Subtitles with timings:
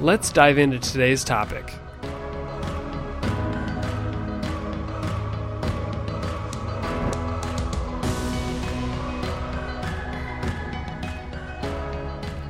[0.00, 1.72] Let's dive into today's topic.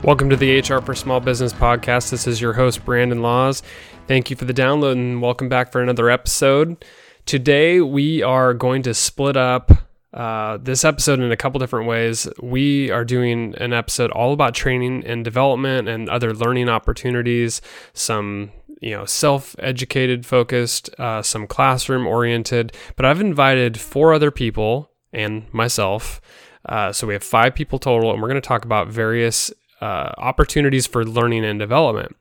[0.04, 2.10] Welcome to the HR for Small Business podcast.
[2.10, 3.62] This is your host, Brandon Laws.
[4.06, 6.84] Thank you for the download and welcome back for another episode.
[7.24, 9.72] Today, we are going to split up
[10.14, 12.28] uh, this episode in a couple different ways.
[12.40, 17.60] We are doing an episode all about training and development and other learning opportunities,
[17.92, 22.72] some you know self-educated focused, uh, some classroom oriented.
[22.96, 26.20] But I've invited four other people and myself.
[26.66, 30.12] Uh, so we have five people total, and we're going to talk about various uh,
[30.18, 32.16] opportunities for learning and development.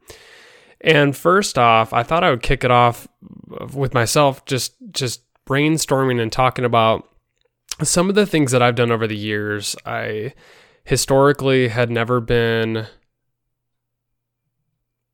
[0.81, 3.07] And first off, I thought I would kick it off
[3.73, 7.07] with myself, just just brainstorming and talking about
[7.83, 10.33] some of the things that I've done over the years, I
[10.83, 12.87] historically had never been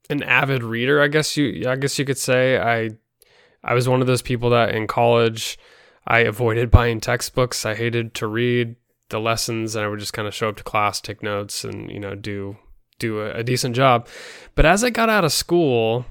[0.10, 2.58] an avid reader, I guess you I guess you could say.
[2.58, 2.92] I
[3.64, 5.58] I was one of those people that in college
[6.06, 7.66] I avoided buying textbooks.
[7.66, 8.76] I hated to read
[9.10, 11.90] the lessons and I would just kind of show up to class, take notes and,
[11.90, 12.58] you know, do
[13.00, 14.08] do a, a decent job.
[14.56, 16.06] But as I got out of school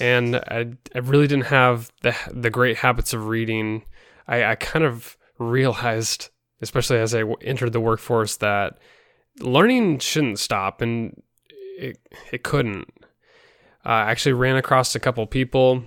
[0.00, 3.84] and I, I really didn't have the the great habits of reading,
[4.26, 8.78] I, I kind of realized, especially as I entered the workforce, that
[9.40, 11.22] learning shouldn't stop, and
[11.78, 11.98] it
[12.32, 12.88] it couldn't.
[13.84, 15.84] I actually ran across a couple people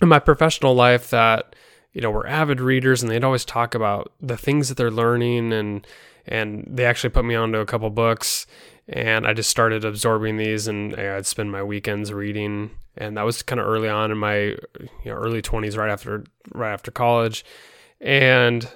[0.00, 1.54] in my professional life that
[1.92, 5.52] you know were avid readers, and they'd always talk about the things that they're learning,
[5.52, 5.86] and
[6.26, 8.46] and they actually put me onto a couple books,
[8.88, 13.42] and I just started absorbing these, and I'd spend my weekends reading, and that was
[13.42, 14.58] kind of early on in my you
[15.04, 17.44] know early 20s, right after right after college
[18.00, 18.68] and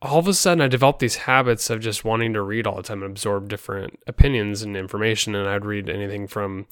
[0.00, 2.82] all of a sudden, I developed these habits of just wanting to read all the
[2.82, 5.34] time and absorb different opinions and information.
[5.34, 6.66] And I'd read anything from,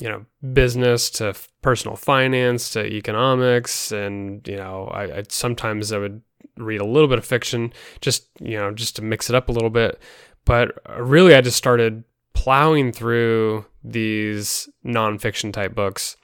[0.00, 3.92] you know, business to personal finance to economics.
[3.92, 6.22] And, you know, I, I sometimes I would
[6.56, 9.52] read a little bit of fiction just, you know, just to mix it up a
[9.52, 10.00] little bit.
[10.44, 16.16] But really, I just started plowing through these nonfiction type books.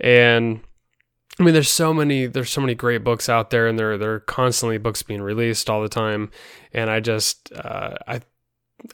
[0.00, 0.60] And
[1.38, 4.14] I mean, there's so many there's so many great books out there, and there there
[4.14, 6.30] are constantly books being released all the time.
[6.72, 8.20] And I just uh, I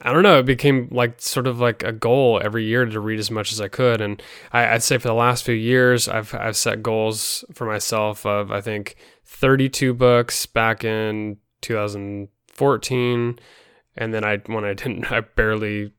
[0.01, 0.39] I don't know.
[0.39, 3.61] It became like sort of like a goal every year to read as much as
[3.61, 4.01] I could.
[4.01, 4.21] And
[4.51, 8.51] I, would say for the last few years, I've I've set goals for myself of
[8.51, 8.95] I think
[9.25, 13.39] 32 books back in 2014,
[13.95, 15.93] and then I when I didn't I barely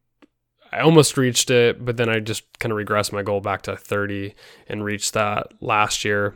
[0.75, 3.77] I almost reached it, but then I just kind of regressed my goal back to
[3.77, 4.35] 30
[4.69, 6.35] and reached that last year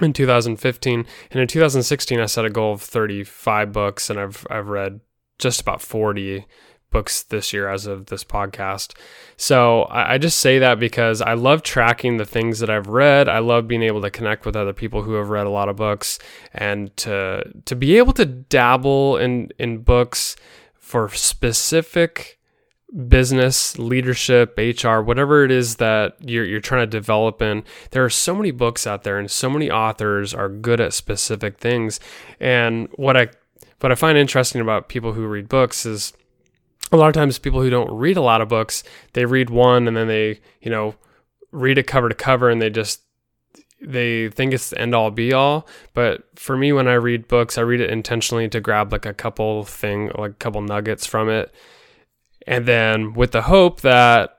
[0.00, 1.06] in 2015.
[1.30, 5.00] And in 2016, I set a goal of 35 books, and I've I've read
[5.38, 6.46] just about 40
[6.90, 8.94] books this year as of this podcast.
[9.36, 13.30] So I, I, just say that because I love tracking the things that I've read.
[13.30, 15.76] I love being able to connect with other people who have read a lot of
[15.76, 16.18] books
[16.52, 20.36] and to to be able to dabble in in books
[20.74, 22.38] for specific
[23.08, 28.10] business, leadership, HR, whatever it is that you're, you're trying to develop in, there are
[28.10, 32.00] so many books out there and so many authors are good at specific things.
[32.38, 33.28] And what I
[33.80, 36.12] what I find interesting about people who read books is
[36.92, 39.88] a lot of times people who don't read a lot of books, they read one
[39.88, 40.94] and then they, you know,
[41.50, 43.00] read it cover to cover and they just
[43.80, 45.66] they think it's the end all be all.
[45.94, 49.14] But for me, when I read books, I read it intentionally to grab like a
[49.14, 51.52] couple thing, like a couple nuggets from it
[52.46, 54.38] and then with the hope that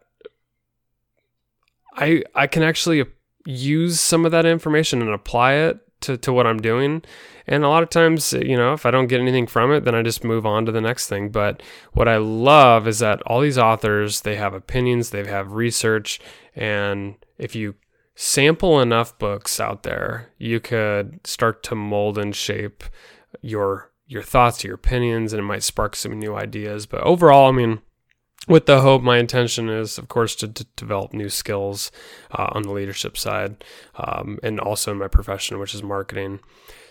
[1.96, 3.06] I I can actually
[3.46, 7.04] use some of that information and apply it to, to what I'm doing.
[7.46, 9.96] And a lot of times, you know, if I don't get anything from it, then
[9.96, 11.30] I just move on to the next thing.
[11.30, 11.62] But
[11.92, 16.22] what I love is that all these authors, they have opinions, they have research,
[16.56, 17.76] and if you
[18.16, 22.84] sample enough books out there, you could start to mold and shape
[23.42, 26.86] your your thoughts, your opinions, and it might spark some new ideas.
[26.86, 27.82] But overall, I mean,
[28.48, 31.92] with the hope, my intention is, of course, to, develop new skills
[32.32, 33.64] uh, on the leadership side
[33.96, 36.40] um, and also in my profession, which is marketing.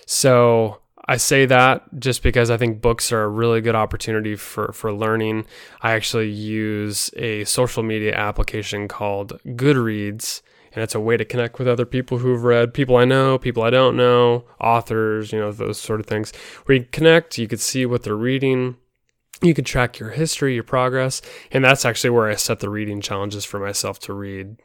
[0.06, 4.72] So I say that just because I think books are a really good opportunity for,
[4.72, 5.46] for learning.
[5.82, 10.42] I actually use a social media application called Goodreads,
[10.74, 13.62] and it's a way to connect with other people who've read, people I know, people
[13.62, 16.32] I don't know, authors, you know, those sort of things.
[16.64, 18.76] Where you connect, you can see what they're reading,
[19.42, 23.00] you can track your history, your progress, and that's actually where I set the reading
[23.00, 24.56] challenges for myself to read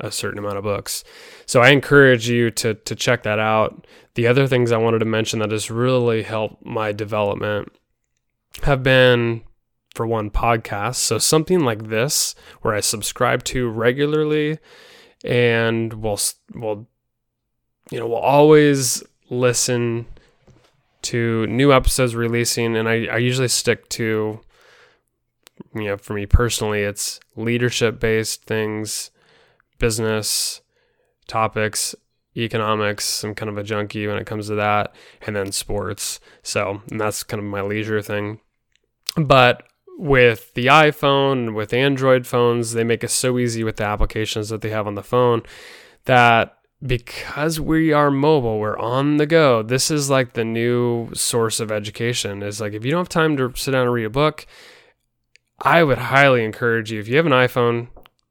[0.00, 1.04] a certain amount of books.
[1.46, 3.86] So I encourage you to to check that out.
[4.14, 7.72] The other things I wanted to mention that has really helped my development
[8.62, 9.42] have been
[9.94, 10.96] for one podcast.
[10.96, 14.58] So something like this where I subscribe to regularly
[15.24, 16.18] and will
[16.54, 16.88] will
[17.90, 20.06] you know will always listen
[21.04, 24.40] to new episodes releasing and I, I usually stick to
[25.74, 29.10] you know for me personally it's leadership based things
[29.78, 30.62] business
[31.26, 31.94] topics,
[32.36, 33.24] economics.
[33.24, 34.94] I'm kind of a junkie when it comes to that,
[35.26, 36.20] and then sports.
[36.42, 38.40] So that's kind of my leisure thing.
[39.16, 39.64] But
[39.96, 44.60] with the iPhone, with Android phones, they make it so easy with the applications that
[44.60, 45.42] they have on the phone
[46.06, 49.62] that because we are mobile, we're on the go.
[49.62, 52.42] This is like the new source of education.
[52.42, 54.46] Is like if you don't have time to sit down and read a book,
[55.60, 57.88] I would highly encourage you if you have an iPhone,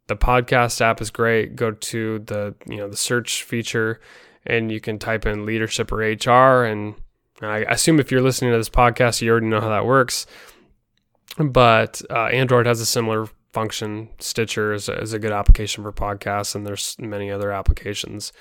[0.08, 1.56] the podcast app is great.
[1.56, 4.00] Go to the you know the search feature,
[4.46, 6.66] and you can type in leadership or HR.
[6.66, 6.96] And
[7.42, 10.26] I assume if you're listening to this podcast, you already know how that works.
[11.38, 14.10] But uh, Android has a similar function.
[14.20, 18.34] Stitcher is a, is a good application for podcasts, and there's many other applications.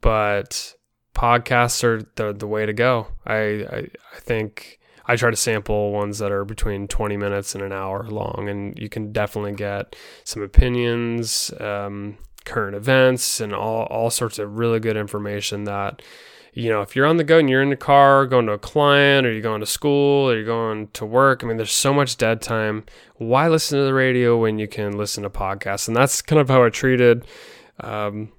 [0.00, 0.74] But
[1.14, 3.08] podcasts are the the way to go.
[3.26, 4.78] I I, I think
[5.08, 8.76] I try to sample ones that are between 20 minutes and an hour long, and
[8.78, 9.94] you can definitely get
[10.24, 16.02] some opinions, um, current events, and all, all sorts of really good information that,
[16.56, 18.58] you know, if you're on the go and you're in the car going to a
[18.58, 21.92] client or you're going to school or you're going to work, I mean, there's so
[21.92, 22.86] much dead time.
[23.16, 25.86] Why listen to the radio when you can listen to podcasts?
[25.86, 27.26] And that's kind of how I treated
[27.80, 28.32] um,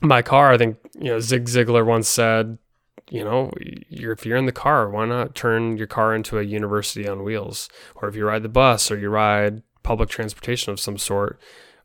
[0.00, 0.50] my car.
[0.50, 2.56] I think, you know, Zig Ziglar once said,
[3.10, 3.52] you know,
[3.90, 7.22] you're, if you're in the car, why not turn your car into a university on
[7.22, 7.68] wheels?
[7.96, 11.38] Or if you ride the bus or you ride public transportation of some sort,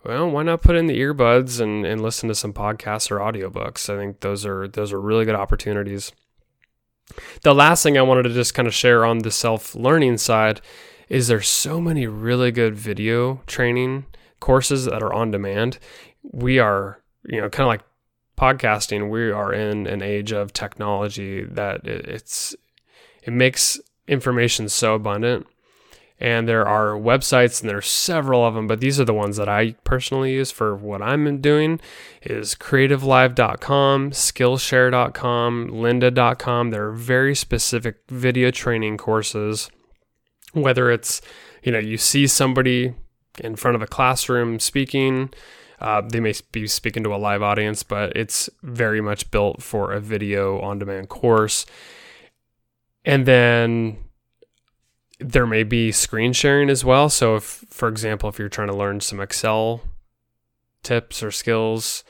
[0.08, 3.94] well, why not put in the earbuds and, and listen to some podcasts or audiobooks?
[3.94, 6.14] I think those are those are really good opportunities.
[7.42, 10.62] The last thing I wanted to just kind of share on the self-learning side
[11.10, 14.06] is there's so many really good video training
[14.40, 15.80] courses that are on demand.
[16.24, 17.84] We are, you know, kind of like
[18.38, 22.56] podcasting, we are in an age of technology that it's
[23.24, 25.48] it makes information so abundant.
[26.20, 29.38] And there are websites, and there are several of them, but these are the ones
[29.38, 31.80] that I personally use for what I'm doing.
[32.24, 36.72] Is creativelive.com, Skillshare.com, Lynda.com.
[36.72, 39.70] They're very specific video training courses.
[40.54, 41.22] Whether it's
[41.62, 42.96] you know you see somebody
[43.40, 45.32] in front of a classroom speaking,
[45.80, 49.94] uh, they may be speaking to a live audience, but it's very much built for
[49.94, 51.68] a video on demand course.
[53.06, 53.98] And then
[55.20, 57.10] there may be screen sharing as well.
[57.10, 59.82] So, if, for example, if you're trying to learn some Excel
[60.84, 62.04] tips or skills,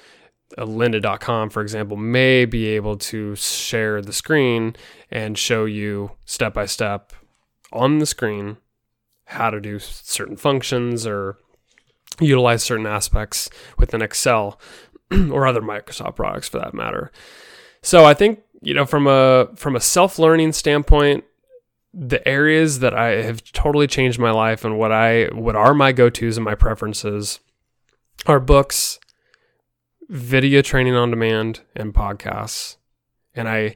[0.58, 4.76] uh, lynda.com, for example, may be able to share the screen
[5.10, 7.14] and show you step by step
[7.72, 8.58] on the screen
[9.26, 11.38] how to do certain functions or
[12.20, 14.60] utilize certain aspects within Excel
[15.32, 17.12] or other Microsoft products for that matter.
[17.82, 21.26] So I think, you know, from a from a self-learning standpoint,
[22.00, 25.92] the areas that I have totally changed my life and what I what are my
[25.92, 27.40] go-tos and my preferences
[28.28, 29.00] are books,
[30.08, 32.78] video training on demand, and podcasts.
[33.34, 33.76] And I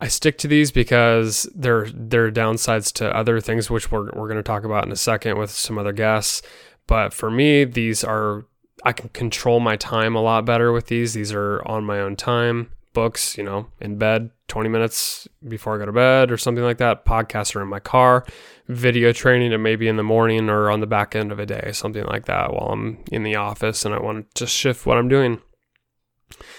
[0.00, 4.28] I stick to these because there there are downsides to other things which we're we're
[4.28, 6.42] going to talk about in a second with some other guests.
[6.86, 8.46] But for me, these are,
[8.84, 11.14] I can control my time a lot better with these.
[11.14, 12.70] These are on my own time.
[12.96, 16.78] Books, you know, in bed, 20 minutes before I go to bed or something like
[16.78, 17.04] that.
[17.04, 18.24] Podcasts are in my car.
[18.68, 21.72] Video training, it maybe in the morning or on the back end of a day,
[21.72, 24.96] something like that while I'm in the office and I want to just shift what
[24.96, 25.42] I'm doing.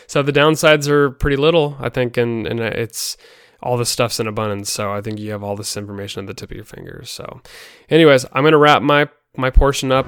[0.06, 3.18] So the downsides are pretty little, I think, and, and it's
[3.64, 4.70] all this stuff's in abundance.
[4.72, 7.10] So I think you have all this information at the tip of your fingers.
[7.10, 7.42] So,
[7.90, 10.06] anyways, I'm going to wrap my my portion up.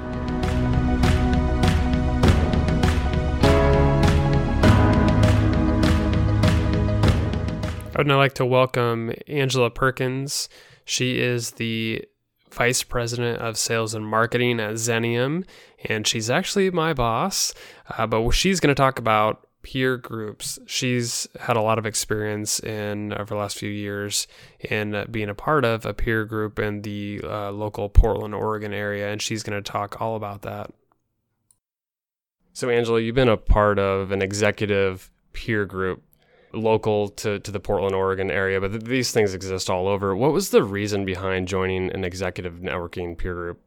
[8.00, 10.48] Would now I'd like to welcome Angela Perkins.
[10.86, 12.06] She is the
[12.50, 15.46] Vice President of Sales and Marketing at Xenium,
[15.84, 17.54] and she's actually my boss.
[17.90, 20.58] Uh, but she's going to talk about peer groups.
[20.66, 24.28] She's had a lot of experience in over the last few years
[24.62, 29.12] in being a part of a peer group in the uh, local Portland, Oregon area,
[29.12, 30.72] and she's going to talk all about that.
[32.54, 36.02] So, Angela, you've been a part of an executive peer group
[36.54, 40.16] local to, to the Portland, Oregon area, but th- these things exist all over.
[40.16, 43.62] What was the reason behind joining an executive networking peer group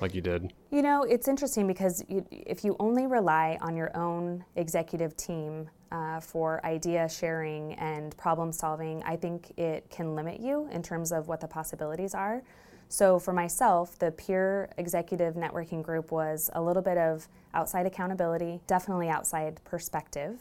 [0.00, 0.52] like you did?
[0.70, 5.68] You know, it's interesting because you, if you only rely on your own executive team
[5.92, 11.12] uh, for idea sharing and problem solving, I think it can limit you in terms
[11.12, 12.42] of what the possibilities are.
[12.88, 18.60] So for myself, the peer executive networking group was a little bit of outside accountability,
[18.66, 20.38] definitely outside perspective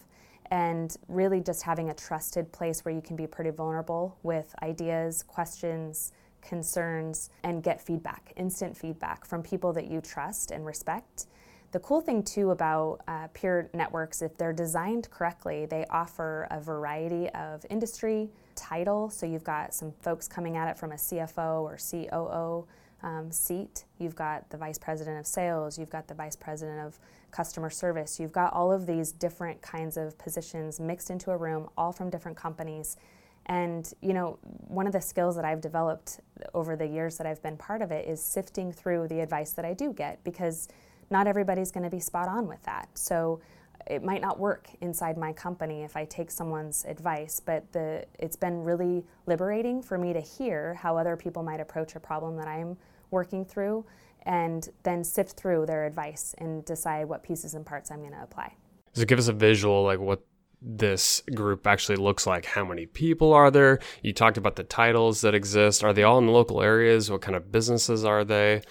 [0.53, 5.23] and really just having a trusted place where you can be pretty vulnerable with ideas,
[5.23, 6.11] questions,
[6.43, 11.25] concerns, and get feedback, instant feedback from people that you trust and respect.
[11.71, 16.59] The cool thing too about uh, peer networks, if they're designed correctly, they offer a
[16.59, 19.09] variety of industry, title.
[19.09, 22.67] So you've got some folks coming at it from a CFO or COO
[23.03, 23.85] um, seat.
[23.99, 26.97] You've got the vice president of sales, you've got the vice president of
[27.31, 31.69] customer service, you've got all of these different kinds of positions mixed into a room,
[31.77, 32.97] all from different companies.
[33.45, 36.21] And you know, one of the skills that I've developed
[36.53, 39.65] over the years that I've been part of it is sifting through the advice that
[39.65, 40.69] I do get because
[41.09, 42.87] not everybody's going to be spot on with that.
[42.93, 43.41] So
[43.87, 48.35] it might not work inside my company if I take someone's advice, but the it's
[48.35, 52.47] been really liberating for me to hear how other people might approach a problem that
[52.47, 52.77] I'm
[53.13, 53.85] working through
[54.23, 58.23] and then sift through their advice and decide what pieces and parts I'm going to
[58.23, 58.53] apply.
[58.93, 60.25] So give us a visual like what
[60.61, 62.45] this group actually looks like.
[62.45, 63.79] How many people are there?
[64.01, 65.83] You talked about the titles that exist.
[65.83, 67.11] Are they all in the local areas?
[67.11, 68.61] What kind of businesses are they?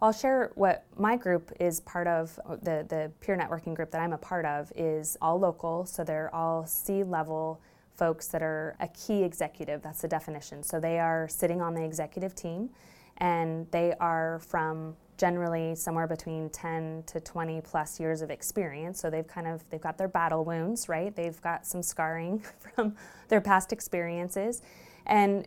[0.00, 2.38] I'll share what my group is part of.
[2.62, 6.32] The, the peer networking group that I'm a part of is all local, so they're
[6.32, 7.60] all C level
[7.96, 9.82] folks that are a key executive.
[9.82, 10.62] That's the definition.
[10.62, 12.70] So they are sitting on the executive team
[13.18, 19.00] and they are from generally somewhere between 10 to 20 plus years of experience.
[19.00, 21.14] So they've kind of they've got their battle wounds right?
[21.14, 22.44] They've got some scarring
[22.74, 22.96] from
[23.28, 24.62] their past experiences.
[25.06, 25.46] And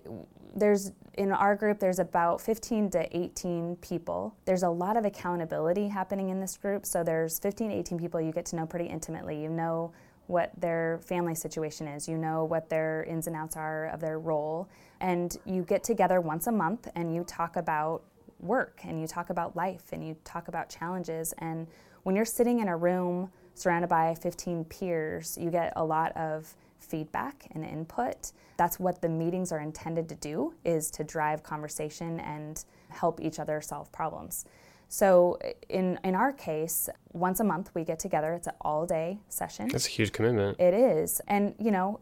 [0.53, 4.35] there's in our group there's about 15 to 18 people.
[4.45, 6.85] There's a lot of accountability happening in this group.
[6.85, 9.41] So there's 15 18 people you get to know pretty intimately.
[9.41, 9.93] You know
[10.27, 12.07] what their family situation is.
[12.07, 14.69] You know what their ins and outs are of their role
[15.01, 18.03] and you get together once a month and you talk about
[18.39, 21.33] work and you talk about life and you talk about challenges.
[21.39, 21.67] And
[22.03, 26.55] when you're sitting in a room surrounded by 15 peers, you get a lot of
[26.79, 28.31] feedback and input.
[28.57, 33.39] That's what the meetings are intended to do is to drive conversation and help each
[33.39, 34.45] other solve problems.
[34.91, 38.33] So in in our case, once a month we get together.
[38.33, 39.69] It's an all day session.
[39.69, 40.59] That's a huge commitment.
[40.59, 42.01] It is, and you know,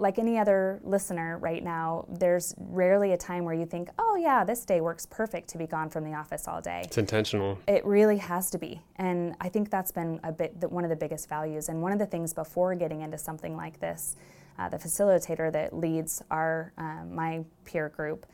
[0.00, 4.42] like any other listener right now, there's rarely a time where you think, oh yeah,
[4.42, 6.82] this day works perfect to be gone from the office all day.
[6.84, 7.56] It's intentional.
[7.68, 10.96] It really has to be, and I think that's been a bit one of the
[10.96, 11.68] biggest values.
[11.68, 14.16] And one of the things before getting into something like this,
[14.58, 18.26] uh, the facilitator that leads our uh, my peer group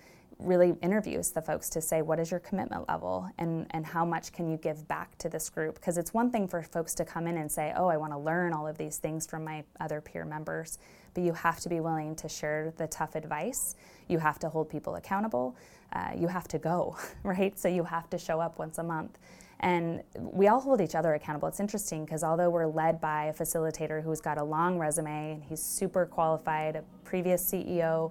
[0.43, 3.29] really interviews the folks to say what is your commitment level?
[3.39, 5.77] And, and how much can you give back to this group?
[5.77, 8.19] Because it's one thing for folks to come in and say oh i want to
[8.19, 10.79] learn all of these things from my other peer members.
[11.15, 13.75] But you have to be willing to share the tough advice.
[14.09, 15.57] You have to hold people accountable.
[15.93, 17.59] Uh, you have to go right?
[17.59, 19.19] So you have to show up once a month.
[19.61, 21.47] And we all hold each other accountable.
[21.49, 25.45] It's interesting because although we're led by a facilitator who's got a long resume and
[25.45, 28.11] he's super qualified, a previous CEO,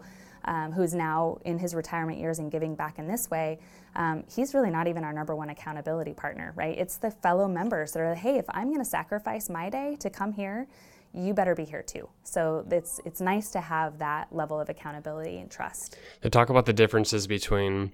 [0.49, 3.59] um, who's now in his retirement years and giving back in this way,
[3.95, 6.75] um, he's really not even our number one accountability partner, right?
[6.75, 10.09] It's the fellow members that are, hey, if I'm going to sacrifice my day to
[10.09, 10.67] come here,
[11.13, 12.09] you better be here too.
[12.23, 15.97] So it's it's nice to have that level of accountability and trust.
[16.21, 17.93] To talk about the differences between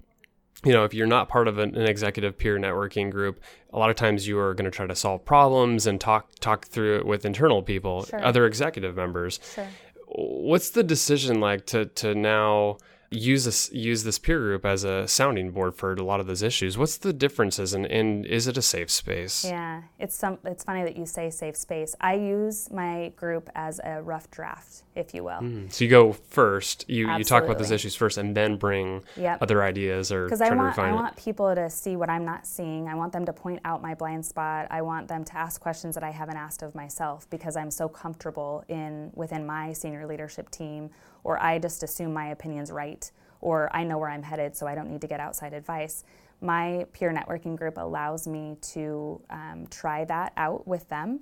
[0.64, 3.40] you know, if you're not part of an, executive peer networking group,
[3.72, 6.66] a lot of times you are going to try to solve problems and talk talk
[6.66, 8.24] through it with internal people, sure.
[8.24, 9.40] other executive members.
[9.54, 9.68] Sure
[10.16, 12.78] what's the decision like to to now
[13.10, 16.42] use this use this peer group as a sounding board for a lot of those
[16.42, 16.76] issues.
[16.76, 19.44] What's the differences and, and is it a safe space?
[19.44, 21.94] Yeah, it's some it's funny that you say safe space.
[22.00, 25.40] I use my group as a rough draft, if you will.
[25.40, 25.72] Mm.
[25.72, 29.40] So you go first, you, you talk about those issues first and then bring yep.
[29.40, 32.88] other ideas or Because I want I want people to see what I'm not seeing.
[32.88, 34.66] I want them to point out my blind spot.
[34.70, 37.88] I want them to ask questions that I haven't asked of myself because I'm so
[37.88, 40.90] comfortable in within my senior leadership team
[41.26, 43.05] or I just assume my opinion's right,
[43.46, 46.04] or I know where I'm headed, so I don't need to get outside advice.
[46.40, 51.20] My peer networking group allows me to um, try that out with them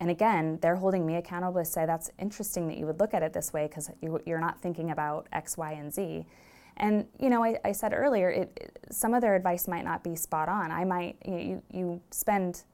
[0.00, 3.22] and again, they're holding me accountable to say that's interesting that you would look at
[3.22, 6.26] it this way because you, are not thinking about X, Y, and Z.
[6.76, 10.02] And you know, I, I said earlier, it, it, some of their advice might not
[10.02, 10.72] be spot on.
[10.72, 12.64] I might you you, you spend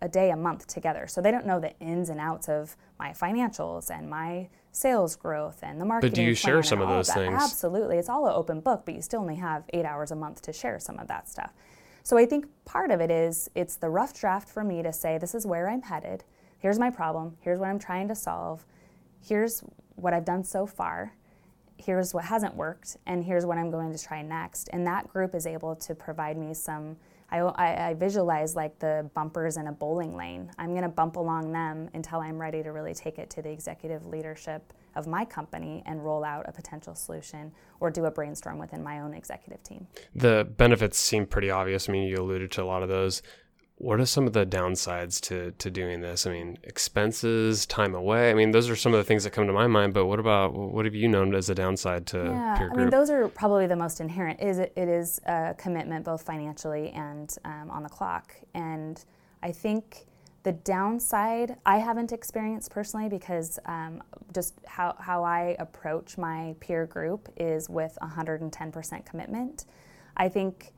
[0.00, 3.10] a, day a month together, so they don't know the ins and outs of my
[3.10, 6.10] financials and my sales growth and the marketing.
[6.10, 7.34] But do you share some of those of things?
[7.34, 10.42] Absolutely, it's all an open book, but you still only have eight hours a month
[10.42, 11.52] to share some of that stuff.
[12.02, 15.18] So I think part of it is it's the rough draft for me to say
[15.18, 16.24] this is where I'm headed.
[16.58, 17.36] Here's my problem.
[17.40, 18.64] Here's what I'm trying to solve.
[19.20, 19.60] Here's
[19.96, 21.12] what I've done so far
[21.78, 25.34] here's what hasn't worked and here's what i'm going to try next and that group
[25.34, 26.96] is able to provide me some
[27.30, 30.50] i, I, I visualize like the bumpers in a bowling lane.
[30.58, 33.50] I'm going to bump along them until i'm ready to really take it to the
[33.50, 38.58] executive leadership of my company and roll out a potential solution or do a brainstorm
[38.58, 39.86] within my own executive team.
[40.14, 41.88] The benefits seem pretty obvious.
[41.88, 43.22] I mean you alluded to a lot of those
[43.78, 46.26] what are some of the downsides to to doing this?
[46.26, 48.30] I mean, expenses, time away.
[48.30, 49.92] I mean, those are some of the things that come to my mind.
[49.92, 52.78] But what about what have you known as a downside to yeah, peer group?
[52.78, 54.40] I mean, those are probably the most inherent.
[54.40, 58.34] Is it, it is a commitment both financially and um, on the clock.
[58.54, 59.04] And
[59.42, 60.06] I think
[60.42, 64.02] the downside I haven't experienced personally because um,
[64.32, 69.66] just how how I approach my peer group is with 110% commitment.
[70.16, 70.72] I think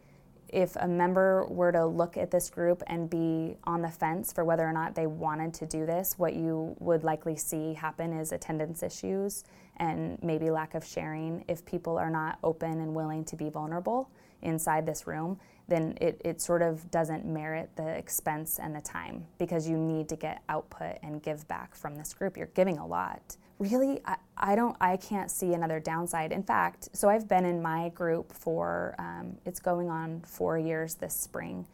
[0.49, 4.45] if a member were to look at this group and be on the fence for
[4.45, 8.33] whether or not they wanted to do this, what you would likely see happen is
[8.33, 9.45] attendance issues
[9.77, 11.45] and maybe lack of sharing.
[11.49, 14.11] If people are not open and willing to be vulnerable
[14.43, 15.39] inside this room,
[15.69, 20.09] then it, it sort of doesn't merit the expense and the time because you need
[20.09, 22.37] to get output and give back from this group.
[22.37, 26.33] You're giving a lot really I, I, don't i can't see another downside.
[26.33, 30.95] In fact so i've been in my group for um, it's going on four years
[30.95, 31.67] this spring.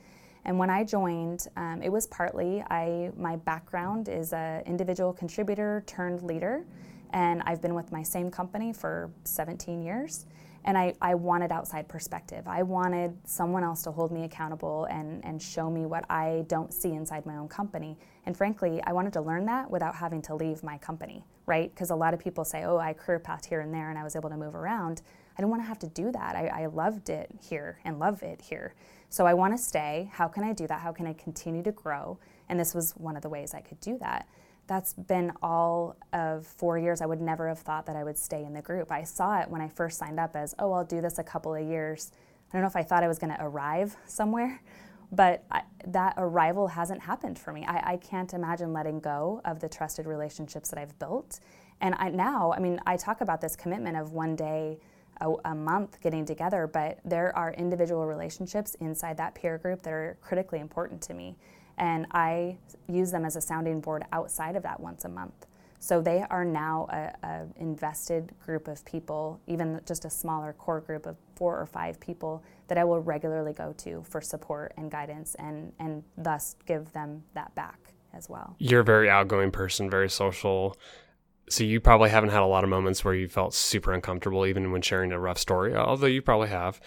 [0.45, 5.83] And when i joined um, it was partly i my background is an individual contributor
[5.87, 6.65] turned leader
[7.11, 10.27] and i've been with my same company for 17 years
[10.65, 12.49] and I, I wanted outside perspective.
[12.49, 16.73] I wanted someone else to hold me accountable and, and show me what I don't
[16.73, 17.99] see inside my own company.
[18.25, 21.73] And frankly, I wanted to learn that without having to leave my company, right?
[21.75, 24.05] Because a lot of people say, oh, I career path here and there and I
[24.05, 25.03] was able to move around.
[25.37, 26.35] I didn't want to have to do that.
[26.35, 28.75] I, I loved it here and love it here.
[29.11, 30.11] So I want to stay.
[30.13, 30.81] How can I do that?
[30.81, 32.19] How can I continue to grow?
[32.49, 34.29] And this was one of the ways I could do that
[34.67, 37.01] that's been all of four years.
[37.01, 38.91] I would never have thought that I would stay in the group.
[38.91, 41.55] I saw it when I first signed up as, oh, I'll do this a couple
[41.55, 42.13] of years.
[42.49, 44.63] I don't know if I thought I was going to arrive somewhere,
[45.13, 47.65] but I, that arrival hasn't happened for me.
[47.67, 51.41] I, I, can't imagine letting go of the trusted relationships that I've built.
[51.81, 54.79] And I, now, I mean, I talk about this commitment of one day
[55.21, 59.93] a, a month getting together, but there are individual relationships inside that peer group that
[59.93, 61.37] are critically important to me
[61.79, 62.59] and I
[62.89, 65.47] use them as a sounding board outside of that once a month.
[65.85, 70.81] So they are now a, a, invested group of people, even just a smaller core
[70.81, 74.91] group of four or five people that I will regularly go to for support and
[74.91, 78.57] guidance, and and thus give them that back as well.
[78.59, 80.75] You're a very outgoing person, very social.
[81.51, 84.73] So you probably haven't had a lot of moments where you felt super uncomfortable, even
[84.73, 85.77] when sharing a rough story.
[85.77, 86.81] Although you probably have.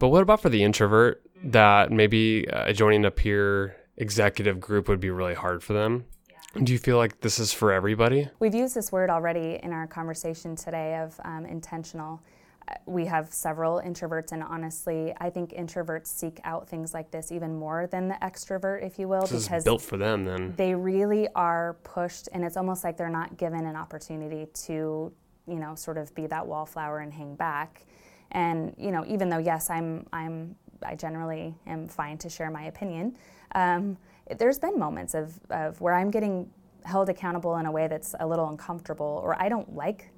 [0.00, 4.98] But what about for the introvert that maybe uh, joining a peer executive group would
[4.98, 6.04] be really hard for them.
[6.28, 6.62] Yeah.
[6.64, 8.28] Do you feel like this is for everybody?
[8.40, 12.20] We've used this word already in our conversation today of um, intentional.
[12.66, 17.30] Uh, we have several introverts, and honestly, I think introverts seek out things like this
[17.30, 20.24] even more than the extrovert, if you will, this because built for them.
[20.24, 25.12] Then they really are pushed, and it's almost like they're not given an opportunity to,
[25.46, 27.84] you know, sort of be that wallflower and hang back.
[28.32, 32.64] And you know, even though yes, I'm I'm I generally am fine to share my
[32.64, 33.16] opinion.
[33.54, 33.96] Um,
[34.38, 36.50] there's been moments of, of where I'm getting
[36.84, 40.10] held accountable in a way that's a little uncomfortable, or I don't like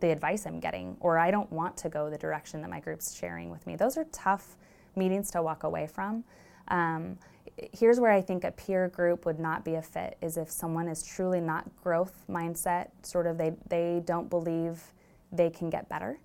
[0.00, 3.14] the advice I'm getting, or I don't want to go the direction that my group's
[3.14, 3.76] sharing with me.
[3.76, 4.56] Those are tough
[4.96, 6.24] meetings to walk away from.
[6.68, 7.18] Um,
[7.72, 10.88] here's where I think a peer group would not be a fit is if someone
[10.88, 14.82] is truly not growth mindset, sort of they, they don't believe
[15.32, 16.18] they can get better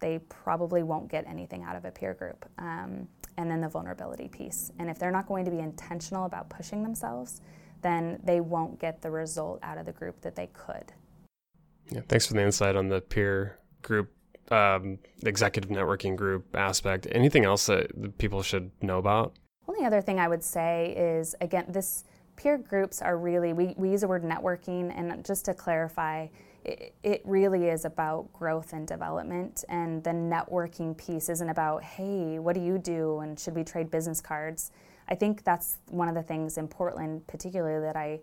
[0.00, 2.48] they probably won't get anything out of a peer group.
[2.58, 4.72] Um, and then the vulnerability piece.
[4.78, 7.40] And if they're not going to be intentional about pushing themselves,
[7.82, 10.92] then they won't get the result out of the group that they could.
[11.90, 14.12] Yeah, thanks for the insight on the peer group,
[14.50, 17.06] um, executive networking group aspect.
[17.12, 19.36] Anything else that people should know about?
[19.68, 22.04] Only other thing I would say is again, this
[22.36, 26.26] peer groups are really, we, we use the word networking, and just to clarify,
[27.02, 29.64] it, really is about growth and development.
[29.68, 33.20] And the networking piece isn't about, hey, what do you do?
[33.20, 34.72] And should we trade business cards?
[35.08, 38.20] I think that's one of the things in Portland, particularly, that I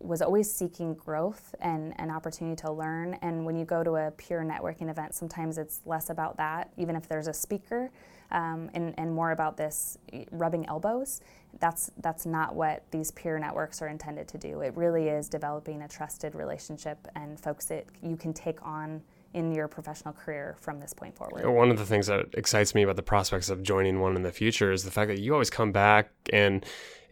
[0.00, 3.14] was always seeking growth and an opportunity to learn.
[3.22, 6.96] And when you go to a pure networking event, sometimes it's less about that, even
[6.96, 7.90] if there's a speaker,
[8.32, 9.96] um, and, and more about this
[10.32, 11.20] rubbing elbows.
[11.60, 14.60] That's, that's not what these peer networks are intended to do.
[14.60, 19.02] It really is developing a trusted relationship and folks that you can take on
[19.36, 21.46] in your professional career from this point forward.
[21.46, 24.32] One of the things that excites me about the prospects of joining one in the
[24.32, 26.64] future is the fact that you always come back and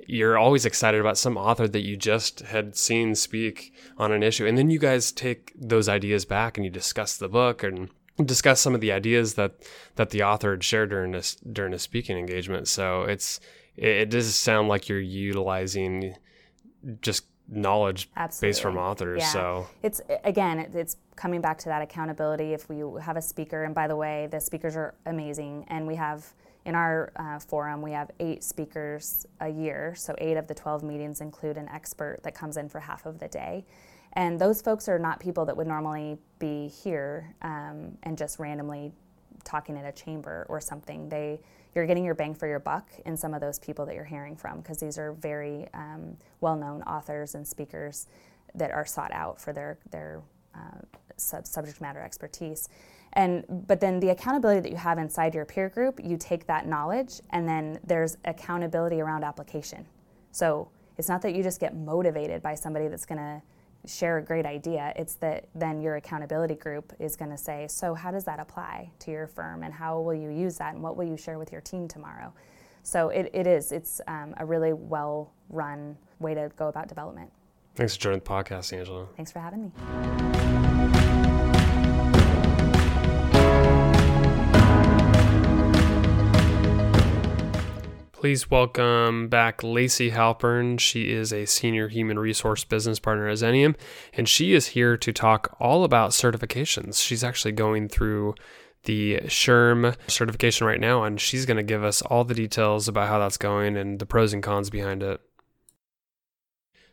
[0.06, 4.46] you're always excited about some author that you just had seen speak on an issue.
[4.46, 7.90] And then you guys take those ideas back and you discuss the book and
[8.24, 9.54] discuss some of the ideas that,
[9.96, 12.68] that the author had shared during this during a speaking engagement.
[12.68, 13.38] So it's
[13.76, 16.16] it does sound like you're utilizing
[17.00, 18.48] just knowledge Absolutely.
[18.48, 19.20] based from authors.
[19.20, 19.28] Yeah.
[19.28, 22.52] So it's again, it, it's coming back to that accountability.
[22.52, 25.94] If we have a speaker, and by the way, the speakers are amazing, and we
[25.96, 26.24] have
[26.64, 29.94] in our uh, forum we have eight speakers a year.
[29.96, 33.18] So eight of the twelve meetings include an expert that comes in for half of
[33.18, 33.64] the day.
[34.14, 38.92] And those folks are not people that would normally be here um, and just randomly
[39.42, 41.08] talking in a chamber or something.
[41.08, 41.40] They
[41.74, 44.36] you're getting your bang for your buck in some of those people that you're hearing
[44.36, 48.06] from because these are very um, well-known authors and speakers
[48.54, 50.22] that are sought out for their their
[50.54, 50.80] uh,
[51.16, 52.68] sub- subject matter expertise.
[53.14, 56.66] And but then the accountability that you have inside your peer group, you take that
[56.66, 59.86] knowledge and then there's accountability around application.
[60.32, 63.42] So it's not that you just get motivated by somebody that's going to
[63.86, 64.92] share a great idea.
[64.96, 68.90] It's that then your accountability group is going to say, so how does that apply
[69.00, 71.52] to your firm and how will you use that and what will you share with
[71.52, 72.32] your team tomorrow?
[72.82, 77.30] So it, it is, it's um, a really well run way to go about development.
[77.74, 79.06] Thanks for joining the podcast, Angela.
[79.16, 80.33] Thanks for having me.
[88.24, 90.80] Please welcome back Lacey Halpern.
[90.80, 93.76] She is a senior human resource business partner at Xenium,
[94.14, 97.02] and she is here to talk all about certifications.
[97.06, 98.34] She's actually going through
[98.84, 103.08] the SHRM certification right now, and she's going to give us all the details about
[103.08, 105.20] how that's going and the pros and cons behind it.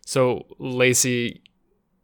[0.05, 1.43] So, Lacey,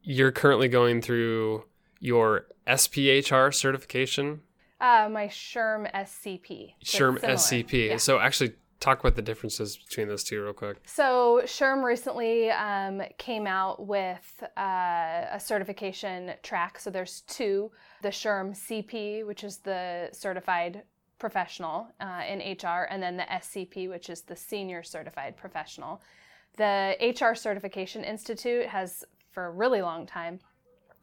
[0.01, 1.65] you're currently going through
[1.99, 4.39] your SPHR certification.
[4.79, 6.75] Uh, my SHRM SCP.
[6.81, 7.89] SHRM SCP.
[7.89, 7.97] Yeah.
[7.97, 10.77] So, actually, talk about the differences between those two real quick.
[10.85, 16.79] So SHRM recently um, came out with uh, a certification track.
[16.79, 20.83] So there's two: the SHRM CP, which is the certified
[21.19, 26.01] professional uh, in HR, and then the SCP, which is the senior certified professional.
[26.57, 30.39] The HR Certification Institute has, for a really long time,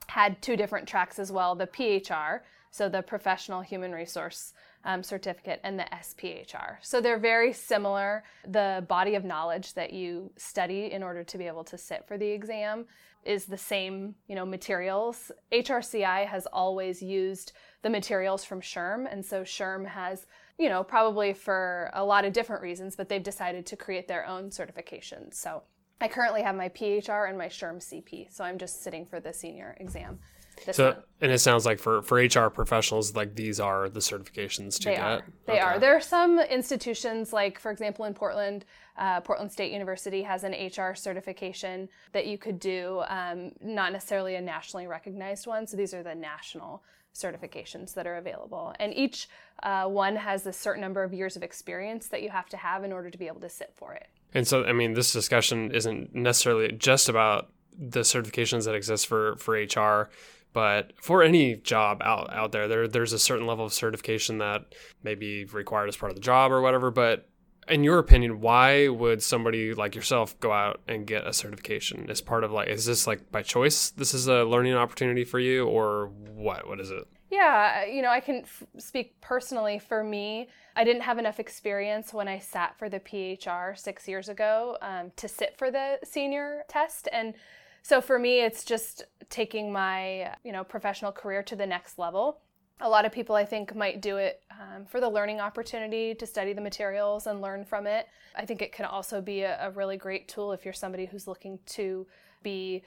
[0.08, 4.52] had two different tracks as well: the PHR, so the Professional Human Resource
[4.84, 6.76] um, certificate and the SPHR.
[6.82, 8.24] So they're very similar.
[8.46, 12.18] The body of knowledge that you study in order to be able to sit for
[12.18, 12.86] the exam
[13.24, 15.32] is the same, you know, materials.
[15.52, 20.26] HRCI has always used the materials from SHRM, and so SHRM has,
[20.58, 24.26] you know, probably for a lot of different reasons, but they've decided to create their
[24.26, 25.32] own certification.
[25.32, 25.62] So
[26.00, 29.32] I currently have my PHR and my SHRM CP, so I'm just sitting for the
[29.32, 30.18] senior exam.
[30.72, 34.86] So, and it sounds like for, for HR professionals, like these are the certifications to
[34.86, 35.04] they get.
[35.04, 35.22] Are.
[35.46, 35.60] They okay.
[35.60, 35.78] are.
[35.78, 38.64] There are some institutions, like for example, in Portland,
[38.96, 44.36] uh, Portland State University has an HR certification that you could do, um, not necessarily
[44.36, 45.66] a nationally recognized one.
[45.66, 46.82] So these are the national
[47.14, 48.74] certifications that are available.
[48.80, 49.28] And each
[49.62, 52.84] uh, one has a certain number of years of experience that you have to have
[52.84, 54.08] in order to be able to sit for it.
[54.32, 59.36] And so, I mean, this discussion isn't necessarily just about the certifications that exist for,
[59.36, 60.10] for HR
[60.54, 64.74] but for any job out out there, there there's a certain level of certification that
[65.02, 66.90] may be required as part of the job or whatever.
[66.90, 67.28] But
[67.68, 72.20] in your opinion, why would somebody like yourself go out and get a certification as
[72.20, 73.90] part of like is this like by choice?
[73.90, 76.68] This is a learning opportunity for you, or what?
[76.68, 77.04] What is it?
[77.30, 80.48] Yeah, you know, I can f- speak personally for me.
[80.76, 85.10] I didn't have enough experience when I sat for the PHR six years ago um,
[85.16, 87.34] to sit for the senior test, and
[87.84, 92.40] so for me, it's just taking my, you know, professional career to the next level.
[92.80, 96.26] A lot of people, I think, might do it um, for the learning opportunity to
[96.26, 98.08] study the materials and learn from it.
[98.34, 101.28] I think it can also be a, a really great tool if you're somebody who's
[101.28, 102.06] looking to
[102.42, 102.82] be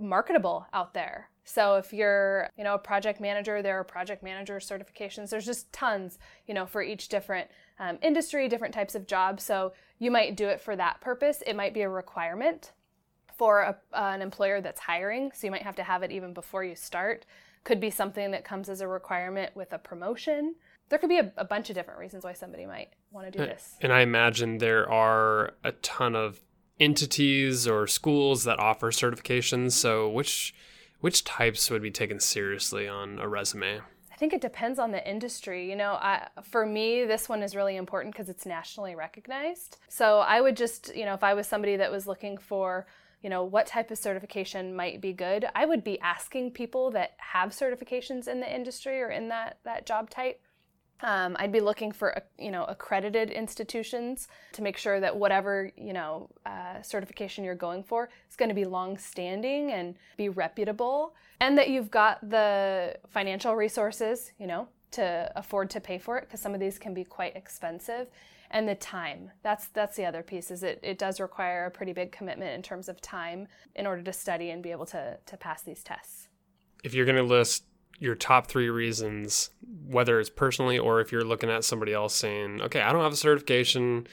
[0.00, 1.30] marketable out there.
[1.44, 5.30] So if you're, you know, a project manager, there are project manager certifications.
[5.30, 6.18] There's just tons,
[6.48, 9.44] you know, for each different um, industry, different types of jobs.
[9.44, 11.40] So you might do it for that purpose.
[11.46, 12.72] It might be a requirement
[13.36, 16.32] for a, uh, an employer that's hiring, so you might have to have it even
[16.32, 17.26] before you start.
[17.64, 20.54] Could be something that comes as a requirement with a promotion.
[20.90, 23.44] There could be a, a bunch of different reasons why somebody might want to do
[23.44, 23.76] this.
[23.80, 26.40] And I imagine there are a ton of
[26.78, 29.72] entities or schools that offer certifications.
[29.72, 30.54] So which
[31.00, 33.80] which types would be taken seriously on a resume?
[34.10, 35.68] I think it depends on the industry.
[35.68, 39.78] You know, I, for me, this one is really important because it's nationally recognized.
[39.88, 42.86] So I would just, you know, if I was somebody that was looking for,
[43.24, 47.12] you know, what type of certification might be good, I would be asking people that
[47.16, 50.42] have certifications in the industry or in that that job type.
[51.00, 55.94] Um, I'd be looking for you know accredited institutions to make sure that whatever you
[55.94, 61.56] know uh, certification you're going for is going to be long-standing and be reputable, and
[61.56, 66.40] that you've got the financial resources you know to afford to pay for it because
[66.40, 68.06] some of these can be quite expensive,
[68.54, 69.32] and the time.
[69.42, 70.50] That's that's the other piece.
[70.50, 74.02] Is it it does require a pretty big commitment in terms of time in order
[74.02, 76.28] to study and be able to to pass these tests.
[76.82, 77.64] If you're going to list
[77.98, 79.50] your top three reasons,
[79.86, 83.12] whether it's personally or if you're looking at somebody else saying, okay, I don't have
[83.12, 84.06] a certification.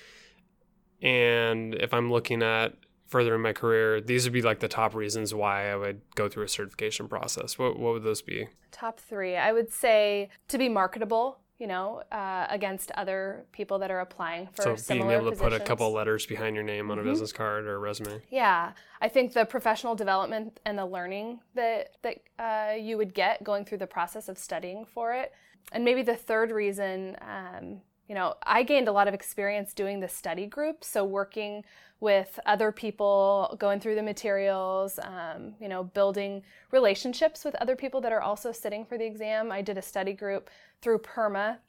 [1.01, 2.73] And if I'm looking at
[3.08, 6.30] further in my career, these would be like the top reasons why I would go
[6.30, 7.60] through a certification process.
[7.60, 8.47] What, what would those be?
[8.71, 9.36] Top three.
[9.36, 14.47] I would say to be marketable, you know, uh, against other people that are applying
[14.47, 15.54] for so similar being able to positions.
[15.54, 17.08] put a couple letters behind your name on mm-hmm.
[17.08, 18.19] a business card or a resume.
[18.32, 23.43] Yeah, I think the professional development and the learning that that uh, you would get
[23.43, 25.34] going through the process of studying for it,
[25.71, 30.02] and maybe the third reason, um, you know, I gained a lot of experience doing
[30.02, 31.63] the study group, so working
[32.02, 38.02] with other people, going through the materials, um, you know, building relationships with other people
[38.02, 39.50] that are also sitting for the exam.
[39.50, 40.50] I did a study group
[40.82, 41.60] through PERMA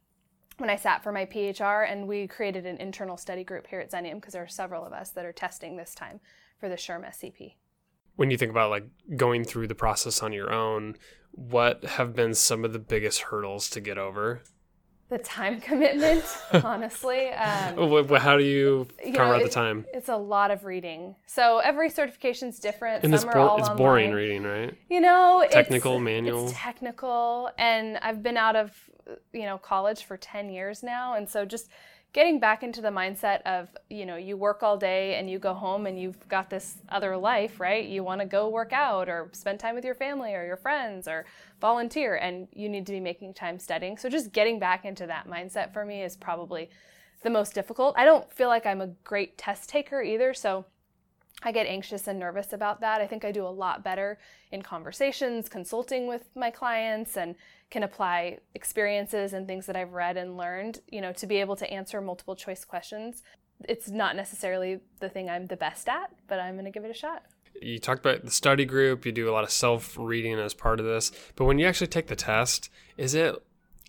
[0.59, 3.93] when I sat for my PHR, and we created an internal study group here at
[3.93, 6.19] Xenium because there are several of us that are testing this time
[6.59, 7.55] for the SHRM SCP.
[8.17, 10.97] When you think about like going through the process on your own,
[11.31, 14.43] what have been some of the biggest hurdles to get over?
[15.13, 16.25] The time commitment,
[16.65, 17.29] honestly.
[17.29, 19.85] Um, How do you carve out the time?
[19.93, 21.15] It's a lot of reading.
[21.27, 23.05] So every certification is different.
[23.05, 24.75] And Some it's, bo- it's boring reading, right?
[24.89, 26.45] You know, technical, it's, manual.
[26.49, 28.73] It's technical, and I've been out of
[29.33, 31.69] you know college for ten years now, and so just
[32.13, 35.55] getting back into the mindset of you know you work all day and you go
[35.55, 37.87] home and you've got this other life right?
[37.87, 41.09] You want to go work out or spend time with your family or your friends
[41.09, 41.25] or
[41.61, 43.97] volunteer and you need to be making time studying.
[43.97, 46.71] So just getting back into that mindset for me is probably
[47.23, 47.95] the most difficult.
[47.97, 50.67] I don't feel like i'm a great test taker either so
[51.45, 53.01] I get anxious and nervous about that.
[53.01, 54.19] I think I do a lot better
[54.53, 57.35] in conversations, consulting with my clients, and
[57.71, 61.57] can apply experiences and things that I've read and learned, you know, to be able
[61.57, 63.23] to answer multiple choice questions.
[63.69, 66.91] It's not necessarily the thing I'm the best at, but I'm going to give it
[66.91, 67.25] a shot.
[67.61, 70.81] You talked about the study group, you do a lot of self reading as part
[70.81, 73.35] of this, but when you actually take the test, is it,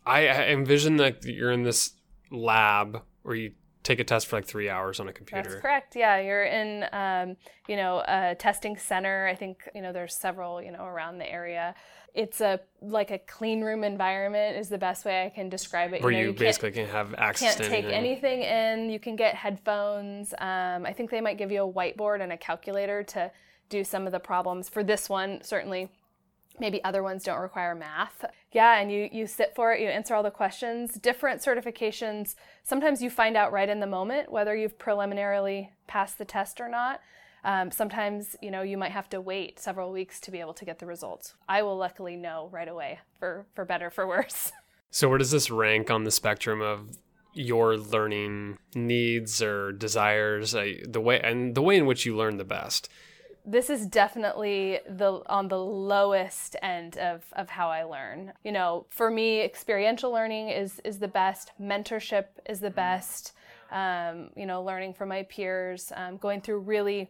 [0.05, 1.93] I envision that you're in this
[2.29, 5.49] lab where you take a test for like three hours on a computer.
[5.49, 5.95] That's correct.
[5.95, 7.35] Yeah, you're in, um,
[7.67, 9.27] you know, a testing center.
[9.27, 11.75] I think you know there's several, you know, around the area.
[12.13, 16.01] It's a like a clean room environment is the best way I can describe it.
[16.01, 17.55] Where you, know, you, basically can't have access.
[17.55, 18.41] Can't to take anything.
[18.41, 18.89] in.
[18.89, 20.33] You can get headphones.
[20.39, 23.31] Um, I think they might give you a whiteboard and a calculator to
[23.69, 24.69] do some of the problems.
[24.69, 25.89] For this one, certainly
[26.59, 28.25] maybe other ones don't require math.
[28.51, 30.93] Yeah and you you sit for it you answer all the questions.
[30.95, 36.25] Different certifications sometimes you find out right in the moment whether you've preliminarily passed the
[36.25, 37.01] test or not.
[37.45, 40.65] Um, sometimes you know you might have to wait several weeks to be able to
[40.65, 41.33] get the results.
[41.49, 44.51] I will luckily know right away for for better for worse.
[44.93, 46.99] So where does this rank on the spectrum of
[47.33, 50.53] your learning needs or desires?
[50.53, 52.89] Uh, the way and the way in which you learn the best
[53.45, 58.33] this is definitely the on the lowest end of, of how I learn.
[58.43, 61.51] You know, for me, experiential learning is is the best.
[61.61, 63.33] Mentorship is the best.
[63.71, 67.09] Um, you know, learning from my peers, um, going through really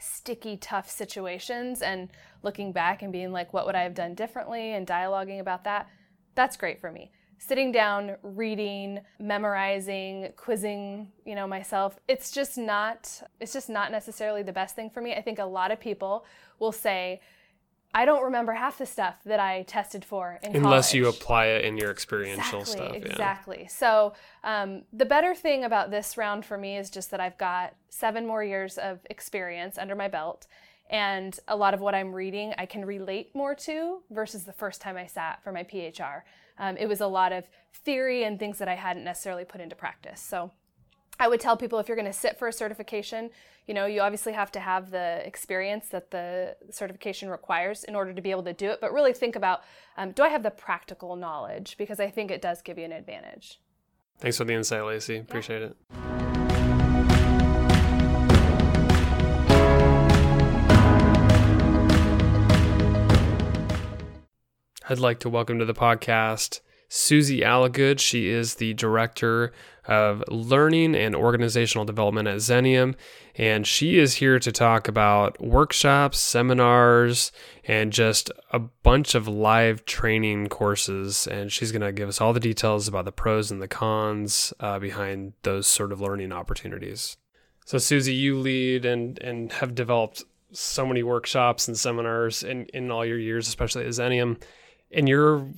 [0.00, 2.10] sticky, tough situations, and
[2.42, 5.88] looking back and being like, what would I have done differently, and dialoguing about that.
[6.34, 13.22] That's great for me sitting down, reading, memorizing, quizzing, you know, myself, it's just not
[13.40, 15.14] it's just not necessarily the best thing for me.
[15.14, 16.24] I think a lot of people
[16.58, 17.20] will say
[17.94, 20.94] I don't remember half the stuff that I tested for in Unless college.
[20.94, 22.94] you apply it in your experiential exactly, stuff.
[22.94, 23.10] Yeah.
[23.10, 23.68] Exactly.
[23.70, 24.12] So
[24.44, 28.26] um, the better thing about this round for me is just that I've got seven
[28.26, 30.46] more years of experience under my belt.
[30.90, 34.82] And a lot of what I'm reading, I can relate more to versus the first
[34.82, 36.20] time I sat for my PHR.
[36.58, 39.76] Um, it was a lot of theory and things that I hadn't necessarily put into
[39.76, 40.20] practice.
[40.20, 40.50] So
[41.18, 43.30] I would tell people if you're going to sit for a certification,
[43.66, 48.12] you know, you obviously have to have the experience that the certification requires in order
[48.12, 48.80] to be able to do it.
[48.80, 49.62] But really think about
[49.96, 51.76] um, do I have the practical knowledge?
[51.78, 53.60] Because I think it does give you an advantage.
[54.18, 55.18] Thanks for the insight, Lacey.
[55.18, 55.66] Appreciate yeah.
[55.66, 56.15] it.
[64.88, 67.98] I'd like to welcome to the podcast Susie Allagood.
[67.98, 69.52] She is the director
[69.88, 72.94] of learning and organizational development at Xenium,
[73.34, 77.32] and she is here to talk about workshops, seminars,
[77.64, 81.26] and just a bunch of live training courses.
[81.26, 84.54] And she's going to give us all the details about the pros and the cons
[84.60, 87.16] uh, behind those sort of learning opportunities.
[87.64, 90.22] So, Susie, you lead and and have developed
[90.52, 94.40] so many workshops and seminars in, in all your years, especially at Xenium.
[94.90, 95.48] In your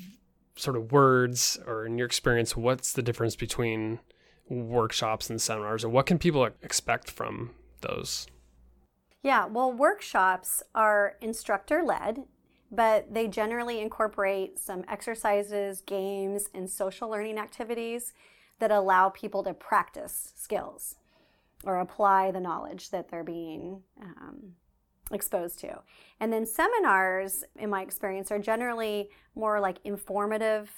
[0.57, 4.01] sort of words or in your experience, what's the difference between
[4.49, 8.27] workshops and seminars, or what can people expect from those?
[9.23, 12.25] Yeah, well, workshops are instructor led,
[12.71, 18.13] but they generally incorporate some exercises, games, and social learning activities
[18.59, 20.97] that allow people to practice skills
[21.65, 24.55] or apply the knowledge that they're being um,
[25.13, 25.81] exposed to.
[26.21, 30.71] And then seminars, in my experience, are generally more like informative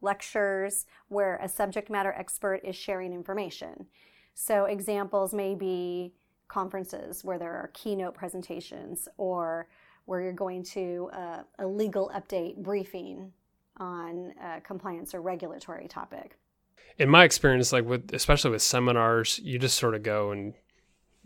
[0.00, 3.86] lectures where a subject matter expert is sharing information.
[4.34, 6.14] So, examples may be
[6.46, 9.68] conferences where there are keynote presentations or
[10.06, 13.32] where you're going to uh, a legal update briefing
[13.76, 16.36] on a compliance or regulatory topic.
[16.98, 20.54] In my experience, like with especially with seminars, you just sort of go and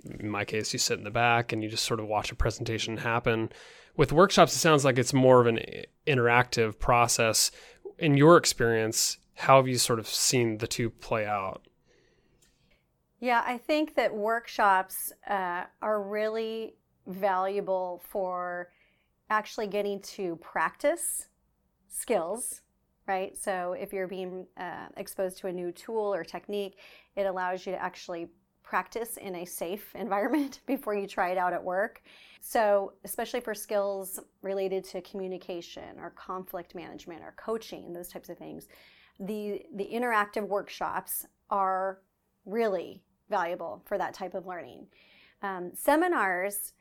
[0.05, 2.35] in my case, you sit in the back and you just sort of watch a
[2.35, 3.51] presentation happen.
[3.97, 5.61] With workshops, it sounds like it's more of an
[6.07, 7.51] interactive process.
[7.99, 11.67] In your experience, how have you sort of seen the two play out?
[13.21, 16.75] Yeah, I think that workshops uh, are really
[17.07, 18.71] valuable for
[19.31, 21.29] actually getting to practice
[21.89, 22.63] skills,
[23.07, 23.37] right?
[23.37, 26.79] So if you're being uh, exposed to a new tool or technique,
[27.15, 28.29] it allows you to actually
[28.73, 32.03] practice in a safe environment before you try it out at work.
[32.41, 38.39] So, especially for skills related to communication or conflict management or coaching, those types of
[38.39, 38.69] things,
[39.21, 41.99] the, the interactive workshops are
[42.47, 44.87] really valuable for that type of learning.
[45.43, 46.73] Um, seminars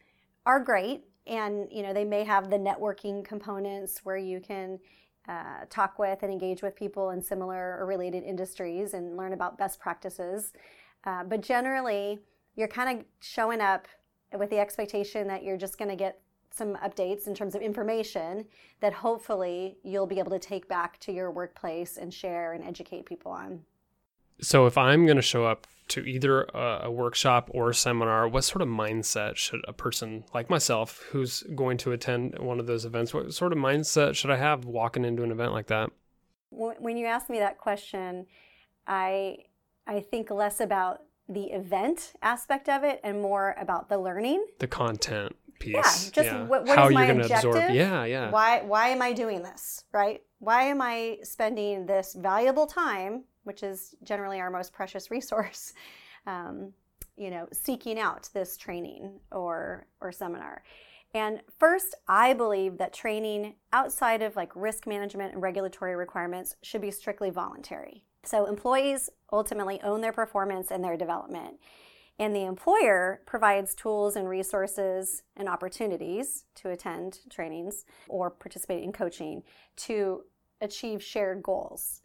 [0.46, 4.80] are great, and you know they may have the networking components where you can
[5.28, 9.58] uh, talk with and engage with people in similar or related industries and learn about
[9.58, 10.54] best practices.
[11.04, 12.20] Uh, but generally,
[12.56, 13.88] you're kind of showing up
[14.38, 16.20] with the expectation that you're just going to get
[16.54, 18.46] some updates in terms of information
[18.82, 23.06] that hopefully you'll be able to take back to your workplace and share and educate
[23.06, 23.62] people on.
[24.42, 28.28] So, if I'm going to show up to either a, a, workshop or a seminar,
[28.28, 32.66] what sort of mindset should a person like myself who's going to attend one of
[32.66, 35.92] those events, what sort of mindset should I have walking into an event like that?
[36.50, 38.26] When you ask me that question,
[38.88, 39.38] I
[39.88, 44.46] I think less about the event aspect of it and more about the learning.
[44.60, 45.74] The content piece.
[45.74, 46.44] Yeah, just yeah.
[46.44, 47.52] what, what How is my you're objective?
[47.52, 47.74] Absorb.
[47.74, 48.32] Yeah, yeah.
[48.32, 49.86] Why why am I doing this?
[49.94, 50.22] Right?
[50.40, 55.74] Why am I spending this valuable time, which is generally our most precious resource,
[56.28, 56.74] um,
[57.16, 60.64] you know, seeking out this training or or seminar?
[61.14, 66.82] And first, I believe that training outside of like risk management and regulatory requirements should
[66.82, 68.06] be strictly voluntary.
[68.24, 71.58] So employees ultimately own their performance and their development.
[72.20, 78.92] And the employer provides tools and resources and opportunities to attend trainings or participate in
[78.92, 79.44] coaching
[79.78, 80.24] to
[80.62, 82.02] achieve shared goals.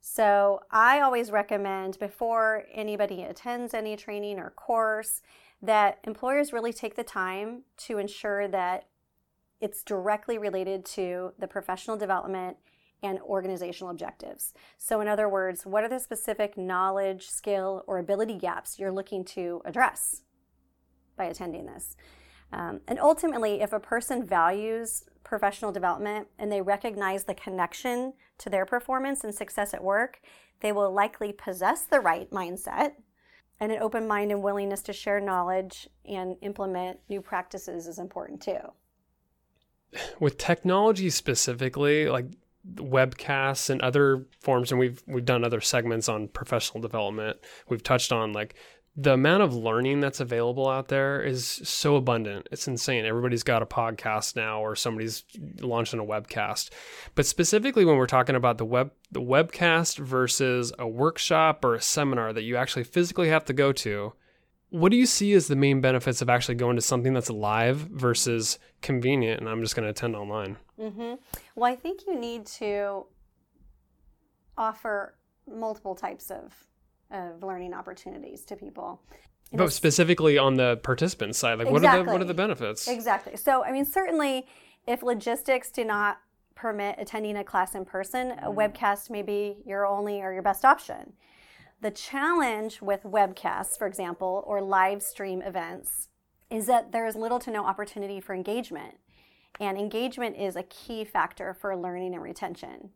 [0.00, 5.22] So I always recommend before anybody attends any training or course
[5.62, 8.88] that employers really take the time to ensure that
[9.60, 12.56] it's directly related to the professional development
[13.02, 14.54] and organizational objectives.
[14.78, 19.24] So, in other words, what are the specific knowledge, skill, or ability gaps you're looking
[19.26, 20.22] to address
[21.16, 21.96] by attending this?
[22.52, 28.50] Um, and ultimately, if a person values professional development and they recognize the connection to
[28.50, 30.20] their performance and success at work,
[30.60, 32.92] they will likely possess the right mindset.
[33.60, 38.42] And an open mind and willingness to share knowledge and implement new practices is important
[38.42, 38.58] too.
[40.18, 42.26] With technology specifically, like
[42.74, 47.38] webcasts and other forms and we've we've done other segments on professional development.
[47.68, 48.54] We've touched on like
[48.94, 52.46] the amount of learning that's available out there is so abundant.
[52.52, 53.06] It's insane.
[53.06, 55.24] Everybody's got a podcast now or somebody's
[55.60, 56.68] launching a webcast.
[57.14, 61.80] But specifically when we're talking about the web the webcast versus a workshop or a
[61.80, 64.12] seminar that you actually physically have to go to
[64.72, 67.76] what do you see as the main benefits of actually going to something that's live
[67.76, 70.56] versus convenient and I'm just going to attend online?
[70.80, 71.14] Mm-hmm.
[71.54, 73.04] Well, I think you need to
[74.56, 75.14] offer
[75.46, 76.54] multiple types of,
[77.10, 79.02] of learning opportunities to people.
[79.52, 81.72] but specifically on the participant side, like exactly.
[81.72, 82.88] what are the what are the benefits?
[82.88, 83.36] Exactly.
[83.36, 84.46] So, I mean, certainly,
[84.86, 86.18] if logistics do not
[86.54, 90.64] permit attending a class in person, a webcast may be your only or your best
[90.64, 91.12] option.
[91.82, 96.10] The challenge with webcasts, for example, or live stream events,
[96.48, 98.98] is that there's little to no opportunity for engagement.
[99.58, 102.90] And engagement is a key factor for learning and retention.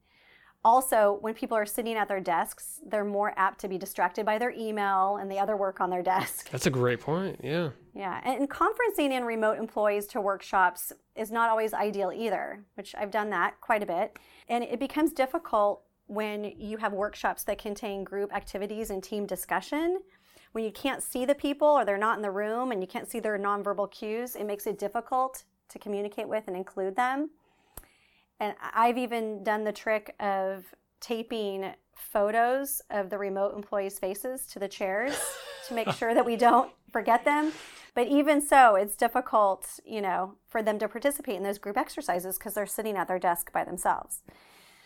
[0.64, 4.38] Also, when people are sitting at their desks, they're more apt to be distracted by
[4.38, 6.48] their email and the other work on their desk.
[6.50, 7.40] That's a great point.
[7.42, 7.70] Yeah.
[7.92, 13.10] Yeah, and conferencing in remote employees to workshops is not always ideal either, which I've
[13.10, 14.16] done that quite a bit.
[14.48, 20.00] And it becomes difficult when you have workshops that contain group activities and team discussion.
[20.52, 23.10] When you can't see the people or they're not in the room and you can't
[23.10, 27.30] see their nonverbal cues, it makes it difficult to communicate with and include them.
[28.40, 30.64] And I've even done the trick of
[31.00, 35.18] taping photos of the remote employees' faces to the chairs
[35.68, 37.52] to make sure that we don't forget them.
[37.94, 42.36] But even so, it's difficult, you know, for them to participate in those group exercises
[42.36, 44.20] because they're sitting at their desk by themselves.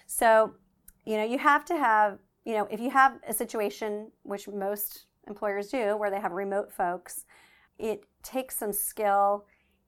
[0.06, 0.54] So,
[1.04, 5.06] you know, you have to have, you know, if you have a situation, which most
[5.26, 7.24] employers do, where they have remote folks,
[7.78, 9.46] it takes some skill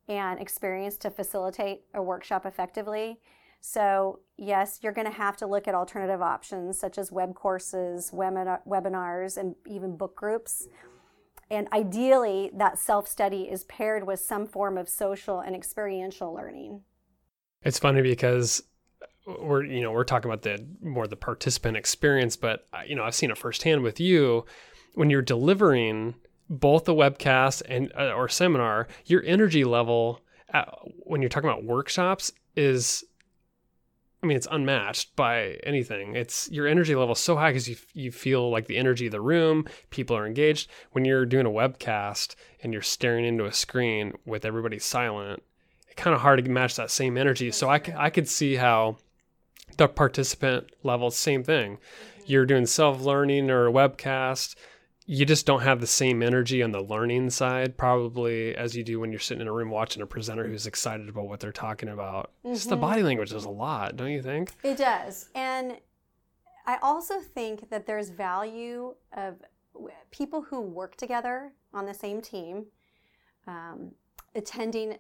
[0.08, 3.20] and experience to facilitate a workshop effectively.
[3.60, 8.10] So, yes, you're going to have to look at alternative options such as web courses,
[8.10, 10.66] webinars, and even book groups.
[11.48, 16.80] And ideally, that self study is paired with some form of social and experiential learning.
[17.62, 18.64] It's funny because
[19.26, 23.04] we're you know we're talking about the more the participant experience, but uh, you know
[23.04, 24.44] I've seen it firsthand with you
[24.94, 26.14] when you're delivering
[26.48, 30.20] both the webcast and uh, or seminar, your energy level
[30.50, 30.68] at,
[31.04, 33.04] when you're talking about workshops is
[34.22, 36.14] I mean, it's unmatched by anything.
[36.14, 39.12] It's your energy level is so high because you you feel like the energy of
[39.12, 39.66] the room.
[39.90, 40.70] People are engaged.
[40.92, 45.42] When you're doing a webcast and you're staring into a screen with everybody silent,
[45.86, 47.50] it's kind of hard to match that same energy.
[47.50, 48.98] So I, I could see how
[49.76, 51.78] the participant level, same thing.
[52.26, 54.54] You're doing self learning or a webcast
[55.06, 59.00] you just don't have the same energy on the learning side probably as you do
[59.00, 61.88] when you're sitting in a room watching a presenter who's excited about what they're talking
[61.88, 62.30] about.
[62.44, 62.54] Mm-hmm.
[62.54, 63.08] Just the body mm-hmm.
[63.08, 64.52] language does a lot, don't you think?
[64.62, 65.28] It does.
[65.34, 65.76] And
[66.66, 69.42] I also think that there's value of
[70.10, 72.66] people who work together on the same team
[73.48, 73.92] um,
[74.36, 74.96] attending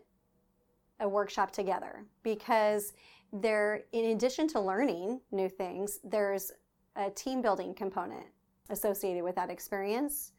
[0.98, 2.92] a workshop together because
[3.32, 6.52] there in addition to learning new things there's
[6.96, 8.26] a team building component
[8.70, 10.32] associated with that experience.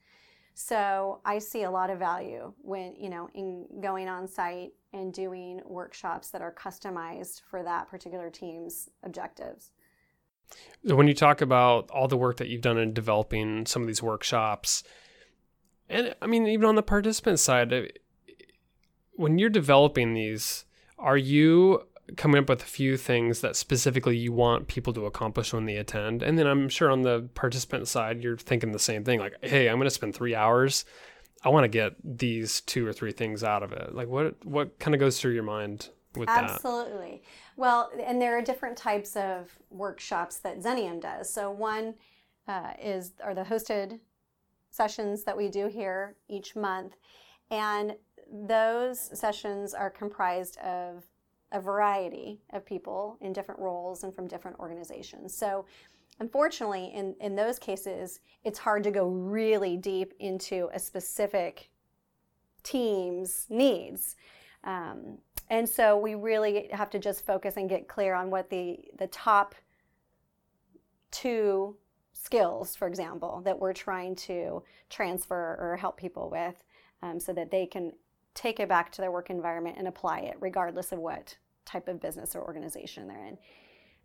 [0.55, 5.11] So I see a lot of value when, you know, in going on site and
[5.11, 9.71] doing workshops that are customized for that particular team's objectives.
[10.83, 14.03] When you talk about all the work that you've done in developing some of these
[14.03, 14.83] workshops,
[15.89, 17.83] and I mean, even on the participant side, uh,
[19.13, 20.65] when you're developing these,
[20.99, 21.87] are you
[22.17, 25.77] coming up with a few things that specifically you want people to accomplish when they
[25.77, 26.21] attend.
[26.21, 29.69] And then I'm sure on the participant side, you're thinking the same thing like, hey,
[29.69, 30.85] I'm going to spend three hours.
[31.43, 33.93] I want to get these two or three things out of it.
[33.93, 36.51] Like, what what kind of goes through your mind with Absolutely.
[36.51, 36.55] that?
[36.55, 37.23] Absolutely.
[37.57, 41.33] Well, and there are different types of workshops that Xenium does.
[41.33, 41.95] So one
[42.47, 43.99] uh, is are the hosted
[44.71, 46.95] sessions that we do here each month,
[47.51, 47.95] and
[48.31, 51.03] those sessions are comprised of
[51.53, 55.33] a variety of people in different roles and from different organizations.
[55.35, 55.65] So,
[56.19, 61.69] unfortunately, in, in those cases, it's hard to go really deep into a specific
[62.63, 64.15] team's needs.
[64.63, 68.79] Um, and so we really have to just focus and get clear on what the,
[68.97, 69.55] the top
[71.11, 71.75] two
[72.13, 76.63] skills, for example, that we're trying to transfer or help people with
[77.01, 77.91] um, so that they can
[78.33, 81.35] take it back to their work environment and apply it regardless of what
[81.65, 83.37] type of business or organization they're in.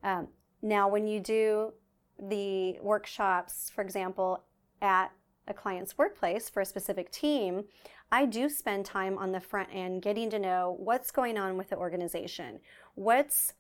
[0.03, 0.29] Um,
[0.63, 1.73] now, when you do
[2.19, 4.45] the workshops, for example,
[4.83, 5.13] at
[5.47, 7.65] a client's workplace for a specific team,
[8.11, 11.71] I do spend time on the front end getting to know what's going on with
[11.71, 12.61] the organization.
[12.95, 13.55] What's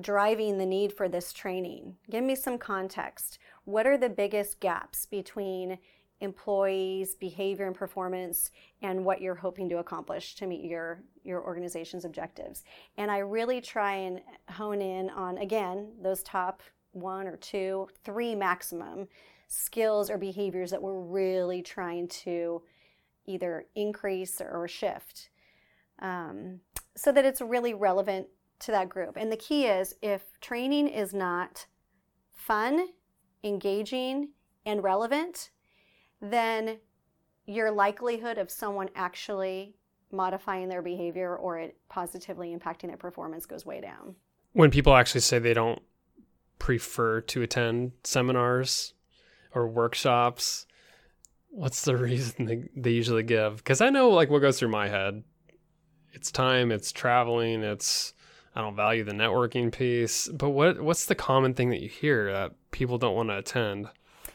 [0.00, 1.96] driving the need for this training?
[2.10, 3.38] Give me some context.
[3.64, 5.78] What are the biggest gaps between
[6.22, 8.50] employees' behavior and performance
[8.80, 12.64] and what you're hoping to accomplish to meet your your organization's objectives.
[12.96, 16.62] And I really try and hone in on again those top
[16.92, 19.08] one or two, three maximum
[19.48, 22.62] skills or behaviors that we're really trying to
[23.26, 25.30] either increase or shift
[26.00, 26.60] um,
[26.96, 28.26] so that it's really relevant
[28.60, 29.16] to that group.
[29.16, 31.66] And the key is if training is not
[32.32, 32.88] fun,
[33.44, 34.30] engaging,
[34.64, 35.50] and relevant,
[36.22, 36.78] then
[37.46, 39.74] your likelihood of someone actually
[40.12, 44.14] modifying their behavior or it positively impacting their performance goes way down.
[44.52, 45.82] when people actually say they don't
[46.58, 48.94] prefer to attend seminars
[49.54, 50.66] or workshops,
[51.48, 53.56] what's the reason they, they usually give?
[53.56, 55.24] Because I know like what goes through my head.
[56.12, 58.12] It's time, it's traveling, it's
[58.54, 60.28] I don't value the networking piece.
[60.28, 63.88] But what what's the common thing that you hear that people don't want to attend?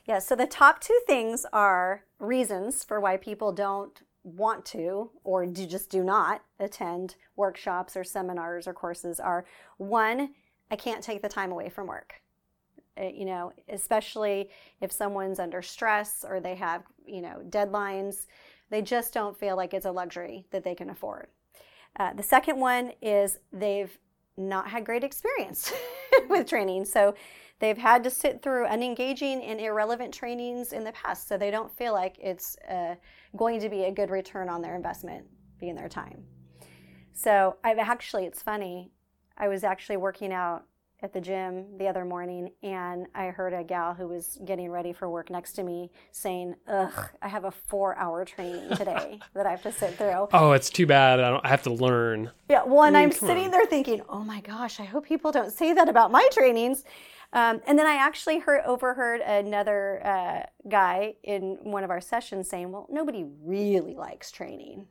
[0.08, 5.46] Yeah, so the top two things are reasons for why people don't want to or
[5.46, 9.46] do just do not attend workshops or seminars or courses are
[9.78, 10.34] one,
[10.72, 12.22] I can't take the time away from work.
[13.00, 14.50] Uh, you know, especially
[14.82, 18.28] if someone's under stress or they have, you know, deadlines,
[18.70, 21.28] they just don't feel like it's a luxury that they can afford.
[22.00, 23.98] Uh, the second one is they've
[24.38, 25.72] not had great experience
[26.30, 26.86] with training.
[26.86, 27.16] So
[27.60, 31.28] they've had to sit through unengaging and irrelevant trainings in the past.
[31.28, 32.96] So they don't feel like it's uh,
[33.36, 35.26] going to be a good return on their investment
[35.60, 36.24] being their time.
[37.14, 38.92] So I've actually, it's funny,
[39.38, 40.66] I was actually working out
[41.04, 44.94] at the gym the other morning and I heard a gal who was getting ready
[44.94, 49.46] for work next to me saying, Ugh, I have a four hour training today that
[49.46, 50.28] I have to sit through.
[50.34, 51.20] Oh, it's too bad.
[51.20, 52.32] I, don't, I have to learn.
[52.50, 53.52] Yeah, well, and I am sitting on.
[53.52, 56.84] there thinking, oh my gosh, I hope people don't say that about my trainings.
[57.34, 62.50] Um, and then I actually heard overheard another uh, guy in one of our sessions
[62.50, 64.88] saying, well, nobody really likes training.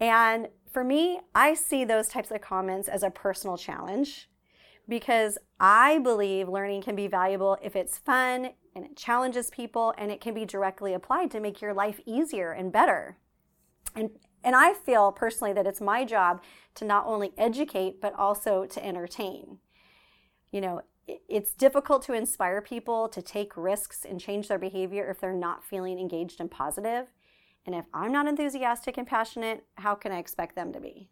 [0.00, 4.28] And for me, I see those types of comments as a personal challenge
[4.88, 10.10] because I believe learning can be valuable if it's fun and it challenges people and
[10.10, 13.18] it can be directly applied to make your life easier and better.
[13.94, 14.10] And
[14.44, 16.40] and I feel personally that it's my job
[16.76, 19.58] to not only educate but also to entertain.
[20.52, 25.20] You know, it's difficult to inspire people to take risks and change their behavior if
[25.20, 27.06] they're not feeling engaged and positive.
[27.64, 31.08] And if I'm not enthusiastic and passionate, how can I expect them to be?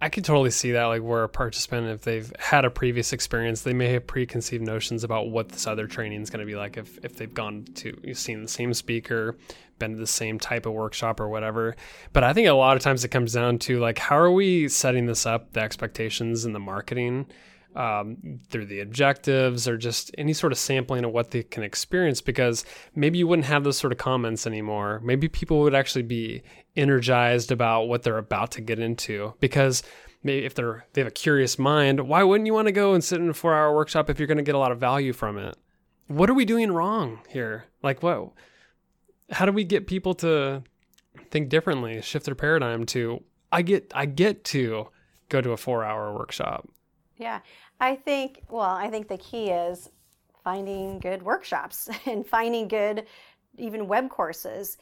[0.00, 3.62] I could totally see that, like where a participant, if they've had a previous experience,
[3.62, 6.76] they may have preconceived notions about what this other training is going to be like.
[6.76, 9.36] If if they've gone to, you've seen the same speaker,
[9.78, 11.76] been to the same type of workshop or whatever.
[12.12, 14.66] But I think a lot of times it comes down to like, how are we
[14.66, 17.26] setting this up, the expectations and the marketing
[17.74, 22.20] um, through the objectives or just any sort of sampling of what they can experience
[22.20, 22.64] because
[22.94, 25.00] maybe you wouldn't have those sort of comments anymore.
[25.02, 26.42] Maybe people would actually be
[26.76, 29.82] energized about what they're about to get into because
[30.22, 33.02] maybe if they're they have a curious mind, why wouldn't you want to go and
[33.02, 35.38] sit in a 4-hour workshop if you're going to get a lot of value from
[35.38, 35.56] it?
[36.08, 37.64] What are we doing wrong here?
[37.82, 38.32] Like what
[39.30, 40.62] how do we get people to
[41.30, 44.88] think differently, shift their paradigm to I get I get to
[45.28, 46.68] go to a 4-hour workshop.
[47.16, 47.40] Yeah.
[47.80, 49.90] I think, well, I think the key is
[50.44, 53.06] finding good workshops and finding good,
[53.58, 54.78] even web courses.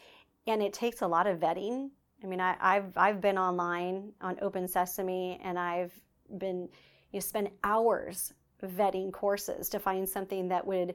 [0.46, 1.90] And it takes a lot of vetting.
[2.22, 5.92] I mean, I, have I've been online on Open Sesame and I've
[6.38, 6.68] been,
[7.12, 10.94] you spend hours vetting courses to find something that would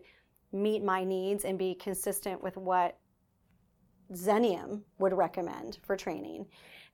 [0.51, 2.97] meet my needs and be consistent with what
[4.13, 6.45] Xenium would recommend for training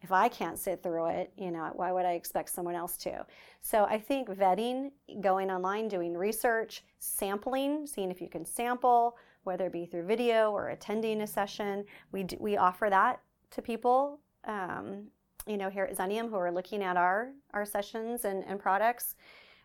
[0.02, 3.26] if I can't sit through it, you know, why would I expect someone else to?
[3.62, 4.92] So I think vetting,
[5.22, 10.52] going online, doing research, sampling, seeing if you can sample, whether it be through video
[10.52, 13.22] or attending a session, we do, we offer that
[13.52, 14.20] to people.
[14.46, 15.08] Um,
[15.48, 19.16] you know, here at Xenium, who are looking at our our sessions and, and products,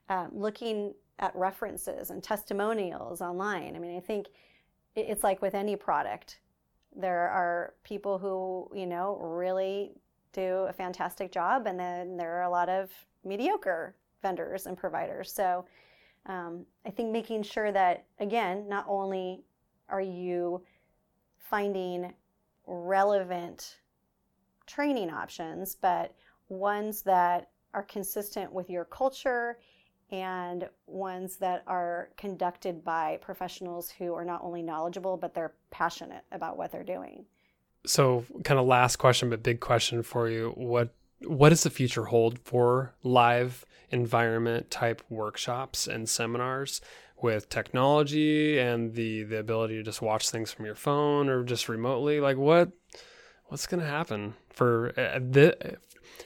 [0.08, 3.76] um, looking at references and testimonials online.
[3.76, 4.26] I mean, I think
[4.94, 6.40] it's like with any product
[6.96, 9.92] there are people who you know really
[10.36, 12.90] do a fantastic job, and then there are a lot of
[13.24, 15.32] mediocre vendors and providers.
[15.32, 15.64] So
[16.26, 19.42] um, I think making sure that, again, not only
[19.88, 20.62] are you
[21.38, 22.12] finding
[22.66, 23.78] relevant
[24.66, 26.14] training options, but
[26.48, 29.58] ones that are consistent with your culture
[30.10, 36.24] and ones that are conducted by professionals who are not only knowledgeable, but they're passionate
[36.30, 37.24] about what they're doing
[37.86, 40.52] so kind of last question but big question for you.
[40.56, 46.80] What what does the future hold for live environment type workshops and seminars
[47.22, 51.68] with technology and the the ability to just watch things from your phone or just
[51.68, 52.20] remotely?
[52.20, 52.72] Like what
[53.46, 55.78] what's going to happen for uh, the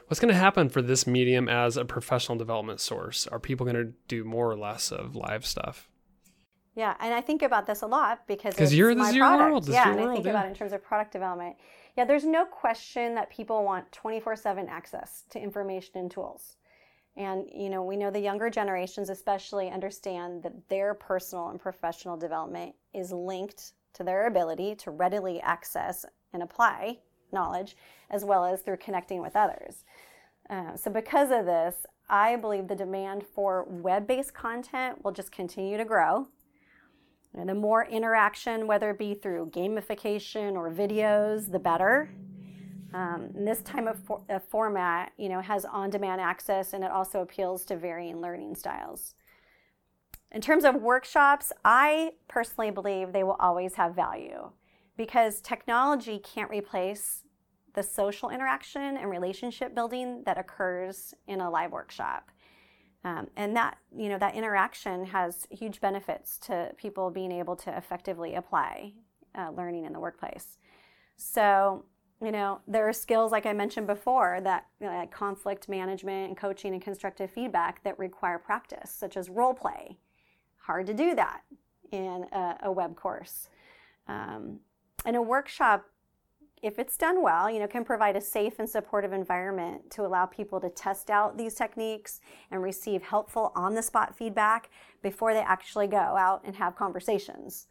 [0.06, 3.26] what's going to happen for this medium as a professional development source?
[3.26, 5.89] Are people going to do more or less of live stuff
[6.74, 9.50] yeah, and I think about this a lot because because you're this your product.
[9.50, 9.64] world.
[9.64, 10.30] This yeah, your and world, I think yeah.
[10.30, 11.56] about it in terms of product development.
[11.96, 16.56] Yeah, there's no question that people want 24/7 access to information and tools.
[17.16, 22.16] And you know, we know the younger generations especially understand that their personal and professional
[22.16, 26.98] development is linked to their ability to readily access and apply
[27.32, 27.76] knowledge
[28.10, 29.84] as well as through connecting with others.
[30.48, 35.30] Uh, so because of this, I believe the demand for web based content will just
[35.30, 36.28] continue to grow.
[37.36, 42.10] And the more interaction, whether it be through gamification or videos, the better.
[42.92, 47.20] Um, this type of, for, of format, you know, has on-demand access and it also
[47.20, 49.14] appeals to varying learning styles.
[50.32, 54.50] In terms of workshops, I personally believe they will always have value
[54.96, 57.24] because technology can't replace
[57.74, 62.30] the social interaction and relationship building that occurs in a live workshop.
[63.02, 67.74] Um, and that you know that interaction has huge benefits to people being able to
[67.76, 68.92] effectively apply
[69.34, 70.58] uh, learning in the workplace.
[71.16, 71.84] So
[72.22, 76.28] you know there are skills like I mentioned before that you know, like conflict management
[76.28, 79.96] and coaching and constructive feedback that require practice, such as role play.
[80.58, 81.40] Hard to do that
[81.90, 83.48] in a, a web course.
[84.08, 84.60] Um,
[85.06, 85.86] and a workshop
[86.62, 90.26] if it's done well, you know, can provide a safe and supportive environment to allow
[90.26, 94.70] people to test out these techniques and receive helpful on the spot feedback
[95.02, 97.66] before they actually go out and have conversations.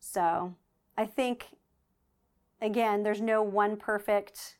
[0.00, 0.54] So,
[0.96, 1.48] I think
[2.62, 4.56] again, there's no one perfect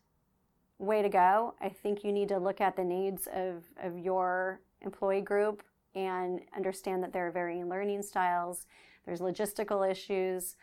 [0.78, 1.54] way to go.
[1.60, 5.62] I think you need to look at the needs of, of your employee group
[5.94, 8.66] and understand that there are varying learning styles,
[9.06, 10.56] there's logistical issues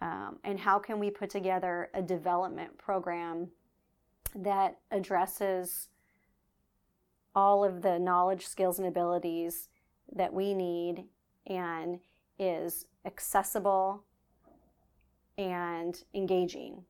[0.00, 3.48] um, and how can we put together a development program
[4.34, 5.88] that addresses
[7.34, 9.68] all of the knowledge, skills, and abilities
[10.12, 11.04] that we need
[11.46, 12.00] and
[12.38, 14.04] is accessible
[15.38, 16.84] and engaging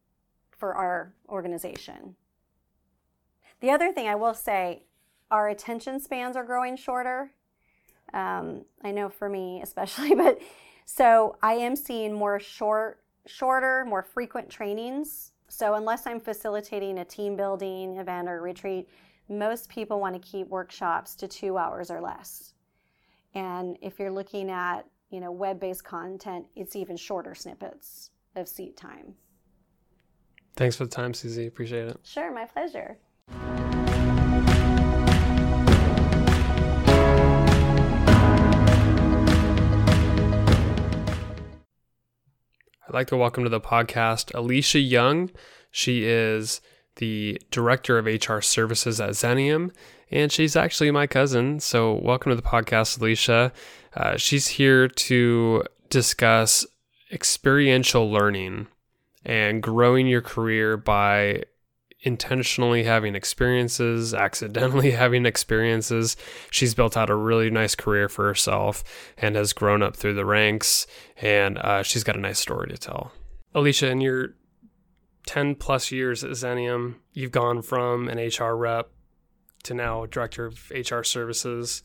[0.50, 2.16] for our organization.
[3.60, 4.84] The other thing I will say,
[5.30, 7.32] our attention spans are growing shorter.
[8.12, 10.40] Um, I know for me, especially, but
[10.84, 15.32] so I am seeing more short, shorter, more frequent trainings.
[15.48, 18.88] So unless I'm facilitating a team building event or retreat,
[19.28, 22.54] most people want to keep workshops to two hours or less.
[23.34, 28.76] And if you're looking at, you know, web-based content, it's even shorter snippets of seat
[28.76, 29.14] time.
[30.56, 31.46] Thanks for the time, Susie.
[31.46, 31.98] Appreciate it.
[32.02, 32.98] Sure, my pleasure.
[42.90, 45.30] I'd like to welcome to the podcast Alicia Young.
[45.70, 46.60] She is
[46.96, 49.70] the director of HR services at Xenium,
[50.10, 51.60] and she's actually my cousin.
[51.60, 53.52] So, welcome to the podcast, Alicia.
[53.94, 56.66] Uh, she's here to discuss
[57.12, 58.66] experiential learning
[59.24, 61.44] and growing your career by
[62.02, 66.16] intentionally having experiences, accidentally having experiences.
[66.50, 68.84] She's built out a really nice career for herself
[69.16, 70.86] and has grown up through the ranks,
[71.20, 73.12] and uh, she's got a nice story to tell.
[73.54, 74.34] Alicia, in your
[75.26, 78.90] 10 plus years at Xenium, you've gone from an HR rep
[79.64, 81.82] to now director of HR services.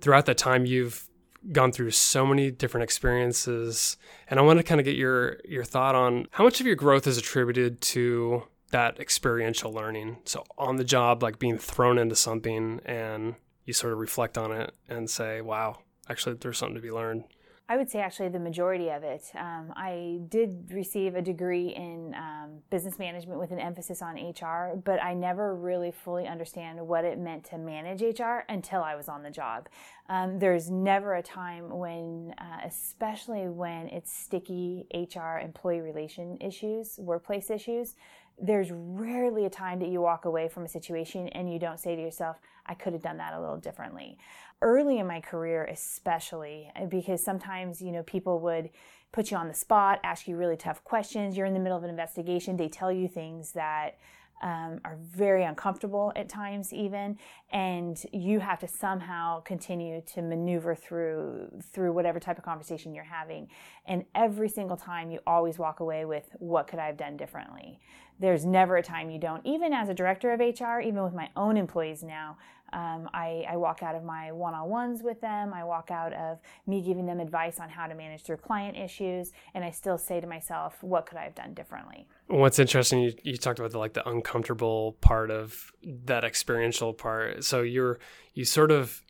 [0.00, 1.08] Throughout that time, you've
[1.52, 3.96] gone through so many different experiences
[4.28, 6.74] and i want to kind of get your your thought on how much of your
[6.74, 10.18] growth is attributed to that experiential learning.
[10.24, 14.52] So on the job, like being thrown into something and you sort of reflect on
[14.52, 17.24] it and say, wow, actually, there's something to be learned.
[17.68, 19.24] I would say actually the majority of it.
[19.34, 24.80] Um, I did receive a degree in um, business management with an emphasis on HR,
[24.84, 29.08] but I never really fully understand what it meant to manage HR until I was
[29.08, 29.68] on the job.
[30.08, 36.96] Um, there's never a time when, uh, especially when it's sticky HR employee relation issues,
[36.98, 37.96] workplace issues,
[38.38, 41.96] there's rarely a time that you walk away from a situation and you don't say
[41.96, 44.18] to yourself, I could have done that a little differently.
[44.60, 48.70] Early in my career, especially, uh, because sometimes, you know, people would
[49.12, 51.36] put you on the spot, ask you really tough questions.
[51.36, 53.98] You're in the middle of an investigation, they tell you things that
[54.42, 57.16] um, are very uncomfortable at times even
[57.52, 63.04] and you have to somehow continue to maneuver through through whatever type of conversation you're
[63.04, 63.48] having
[63.86, 67.80] and every single time you always walk away with what could i have done differently
[68.18, 71.28] there's never a time you don't even as a director of hr even with my
[71.36, 72.36] own employees now
[72.72, 75.54] um, I, I, walk out of my one on ones with them.
[75.54, 79.32] I walk out of me giving them advice on how to manage through client issues.
[79.54, 82.08] And I still say to myself, what could I have done differently?
[82.26, 87.44] What's interesting, you, you talked about the, like the uncomfortable part of that experiential part.
[87.44, 88.00] So you're,
[88.34, 89.02] you sort of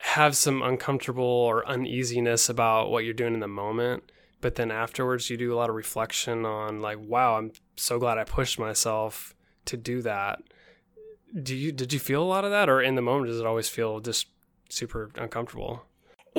[0.00, 4.10] have some uncomfortable or uneasiness about what you're doing in the moment.
[4.40, 8.18] But then afterwards, you do a lot of reflection on, like, wow, I'm so glad
[8.18, 9.34] I pushed myself
[9.66, 10.42] to do that.
[11.42, 13.46] Do you did you feel a lot of that or in the moment does it
[13.46, 14.26] always feel just
[14.68, 15.84] super uncomfortable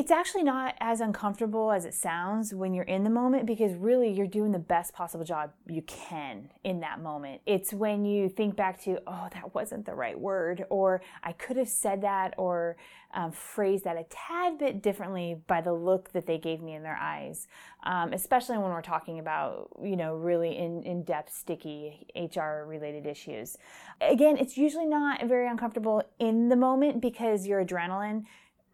[0.01, 4.09] it's actually not as uncomfortable as it sounds when you're in the moment because really
[4.09, 7.39] you're doing the best possible job you can in that moment.
[7.45, 11.55] It's when you think back to, oh, that wasn't the right word, or I could
[11.55, 12.77] have said that or
[13.13, 16.81] um, phrased that a tad bit differently by the look that they gave me in
[16.81, 17.47] their eyes,
[17.83, 23.05] um, especially when we're talking about, you know, really in, in depth, sticky HR related
[23.05, 23.55] issues.
[24.01, 28.23] Again, it's usually not very uncomfortable in the moment because your adrenaline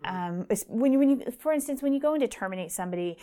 [0.06, 3.18] um, when you, when you, for instance, when you go in to terminate somebody,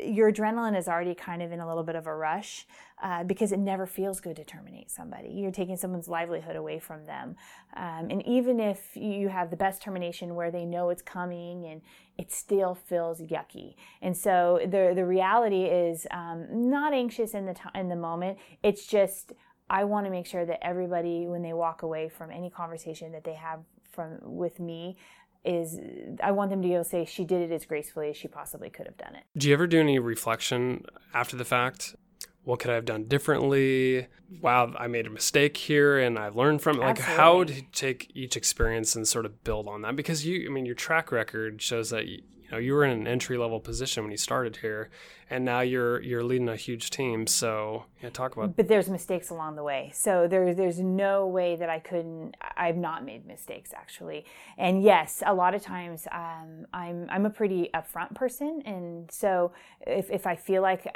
[0.00, 2.66] your adrenaline is already kind of in a little bit of a rush
[3.02, 5.30] uh, because it never feels good to terminate somebody.
[5.30, 7.36] You're taking someone's livelihood away from them,
[7.76, 11.82] um, and even if you have the best termination where they know it's coming and
[12.16, 13.74] it still feels yucky.
[14.00, 18.38] And so the the reality is um, not anxious in the t- in the moment.
[18.62, 19.32] It's just
[19.68, 23.24] I want to make sure that everybody, when they walk away from any conversation that
[23.24, 23.60] they have
[23.90, 24.96] from with me,
[25.44, 25.78] is
[26.22, 28.28] I want them to be able to say she did it as gracefully as she
[28.28, 29.24] possibly could have done it.
[29.36, 30.84] Do you ever do any reflection
[31.14, 31.96] after the fact?
[32.44, 34.06] What could I have done differently?
[34.40, 36.80] Wow, I made a mistake here and I learned from it.
[36.80, 37.16] Like Absolutely.
[37.16, 40.66] how to take each experience and sort of build on that because you I mean
[40.66, 42.06] your track record shows that
[42.50, 44.90] you, know you were in an entry level position when you started here
[45.30, 47.26] and now you're you're leading a huge team.
[47.26, 49.90] So, yeah, talk about But there's mistakes along the way.
[49.94, 54.24] So there's there's no way that I couldn't I've not made mistakes actually.
[54.58, 59.52] And yes, a lot of times um, I'm I'm a pretty upfront person and so
[59.86, 60.86] if if I feel like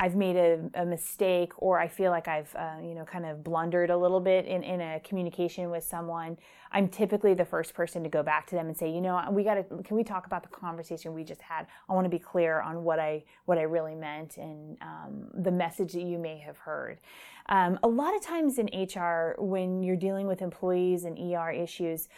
[0.00, 3.44] I've made a, a, mistake or I feel like I've, uh, you know, kind of
[3.44, 6.36] blundered a little bit in, in a communication with someone,
[6.72, 9.44] I'm typically the first person to go back to them and say, you know, we
[9.44, 11.68] got to, can we talk about the conversation we just had?
[11.88, 15.52] I want to be clear on what I, what I really meant and um, the
[15.52, 16.98] message that you may have heard.
[17.48, 22.08] Um, a lot of times in HR, when you're dealing with employees and ER issues,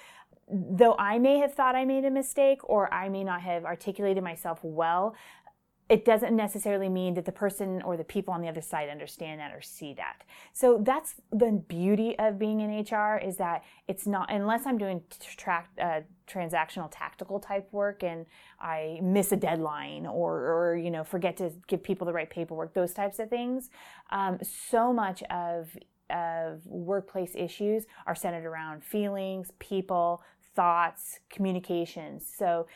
[0.51, 4.23] though I may have thought I made a mistake or I may not have articulated
[4.23, 5.15] myself well,
[5.89, 9.39] it doesn't necessarily mean that the person or the people on the other side understand
[9.41, 10.23] that or see that.
[10.53, 15.03] So that's the beauty of being in HR is that it's not unless I'm doing
[15.37, 18.27] track, uh, transactional tactical type work and
[18.61, 22.75] I miss a deadline or, or you know forget to give people the right paperwork,
[22.75, 23.71] those types of things.
[24.11, 25.77] Um, so much of
[26.11, 30.23] of workplace issues are centered around feelings, people,
[30.55, 32.25] thoughts, communications.
[32.27, 32.67] So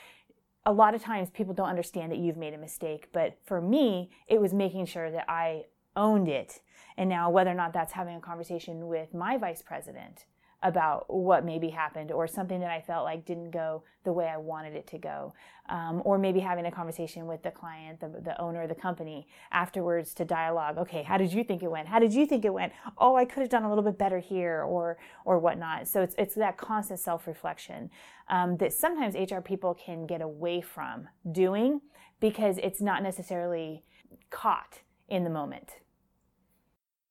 [0.67, 4.11] a lot of times people don't understand that you've made a mistake, but for me,
[4.29, 5.65] it was making sure that I
[5.97, 6.61] owned it.
[6.97, 10.27] And now, whether or not that's having a conversation with my vice president
[10.63, 14.37] about what maybe happened or something that I felt like didn't go the way I
[14.37, 15.33] wanted it to go.
[15.69, 19.27] Um, or maybe having a conversation with the client, the, the owner of the company
[19.53, 20.77] afterwards to dialogue.
[20.77, 21.89] Okay, how did you think it went?
[21.89, 22.73] How did you think it went?
[22.99, 25.89] Oh, I could have done a little bit better here or, or whatnot.
[25.89, 27.91] So it's, it's that constant self-reflection
[28.29, 31.81] um, that sometimes HR people can get away from doing
[32.21, 33.83] because it's not necessarily
[34.29, 35.77] caught in the moment.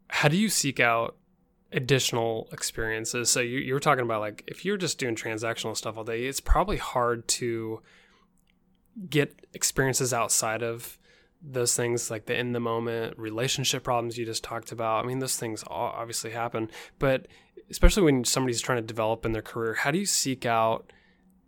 [0.10, 1.16] How do you seek out
[1.72, 3.30] additional experiences.
[3.30, 6.26] So you, you were talking about like if you're just doing transactional stuff all day,
[6.26, 7.82] it's probably hard to
[9.09, 10.97] get experiences outside of
[11.41, 15.05] those things like the in the moment relationship problems you just talked about.
[15.05, 17.28] I mean, those things obviously happen, but
[17.70, 20.91] especially when somebody's trying to develop in their career, how do you seek out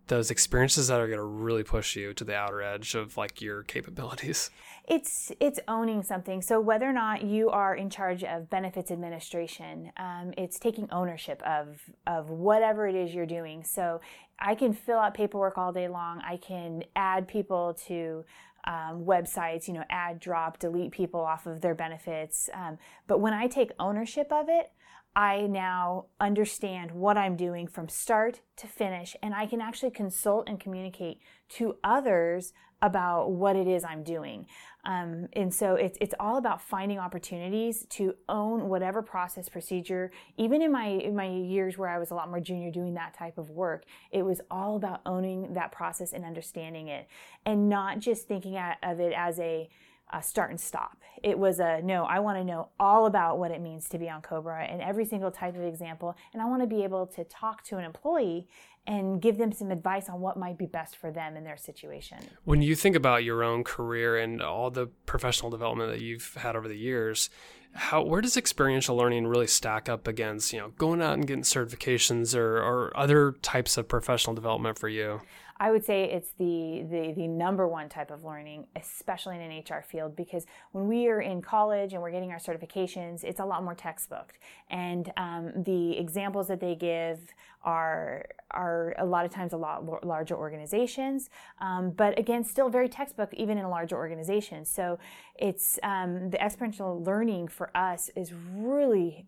[0.07, 3.41] those experiences that are going to really push you to the outer edge of like
[3.41, 4.49] your capabilities?
[4.88, 6.41] It's it's owning something.
[6.41, 11.41] So whether or not you are in charge of benefits administration, um, it's taking ownership
[11.43, 13.63] of of whatever it is you're doing.
[13.63, 14.01] So
[14.39, 16.21] I can fill out paperwork all day long.
[16.27, 18.25] I can add people to
[18.65, 22.49] um, websites, you know, add, drop, delete people off of their benefits.
[22.53, 22.77] Um,
[23.07, 24.71] but when I take ownership of it,
[25.16, 30.47] I now understand what I'm doing from start to finish, and I can actually consult
[30.47, 31.20] and communicate
[31.57, 34.47] to others about what it is I'm doing.
[34.86, 40.12] Um, and so it's, it's all about finding opportunities to own whatever process procedure.
[40.38, 43.14] Even in my, in my years where I was a lot more junior doing that
[43.14, 47.07] type of work, it was all about owning that process and understanding it
[47.45, 49.70] and not just thinking of it as a,
[50.12, 50.97] a start and stop.
[51.24, 54.09] It was a no, I want to know all about what it means to be
[54.09, 56.16] on COBRA and every single type of example.
[56.34, 58.47] And I want to be able to talk to an employee
[58.88, 62.18] and give them some advice on what might be best for them in their situation.
[62.45, 66.55] When you think about your own career and all the professional development that you've had
[66.55, 67.30] over the years,
[67.74, 71.43] how where does experiential learning really stack up against, you know, going out and getting
[71.43, 75.22] certifications or, or other types of professional development for you?
[75.62, 79.59] I would say it's the, the the number one type of learning, especially in an
[79.59, 83.45] HR field, because when we are in college and we're getting our certifications, it's a
[83.45, 84.39] lot more textbooked,
[84.72, 87.20] and um, the examples that they give
[87.62, 92.89] are are a lot of times a lot larger organizations, um, but again, still very
[92.89, 94.66] textbook even in a larger organization.
[94.66, 94.97] So
[95.36, 99.28] it's um, the experiential learning for us is really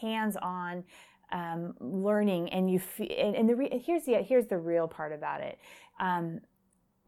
[0.00, 0.82] hands on
[1.32, 5.12] um, learning and you f- and, and the re- here's the here's the real part
[5.12, 5.58] about it
[6.00, 6.40] um,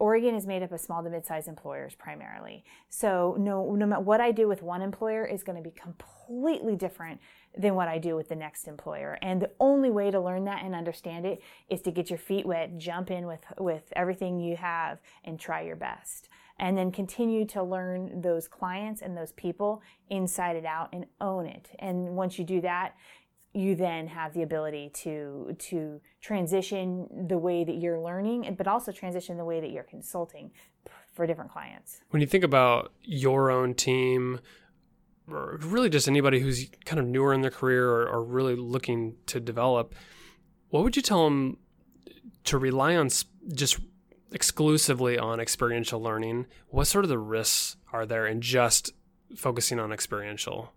[0.02, 2.64] Oregon is made up of small to mid-sized employers primarily.
[2.88, 6.74] So no, no matter what I do with one employer is going to be completely
[6.74, 7.20] different
[7.56, 9.16] than what I do with the next employer.
[9.22, 12.44] And the only way to learn that and understand it is to get your feet
[12.44, 16.28] wet, jump in with, with everything you have and try your best.
[16.58, 21.46] And then continue to learn those clients and those people inside and out and own
[21.46, 21.70] it.
[21.78, 22.96] And once you do that,
[23.54, 28.90] you then have the ability to to transition the way that you're learning but also
[28.90, 30.50] transition the way that you're consulting
[31.12, 32.00] for different clients.
[32.10, 34.40] When you think about your own team
[35.28, 39.16] or really just anybody who's kind of newer in their career or, or really looking
[39.26, 39.94] to develop
[40.70, 41.58] what would you tell them
[42.44, 43.10] to rely on
[43.52, 43.78] just
[44.32, 46.46] exclusively on experiential learning?
[46.68, 48.92] What sort of the risks are there in just
[49.36, 50.72] focusing on experiential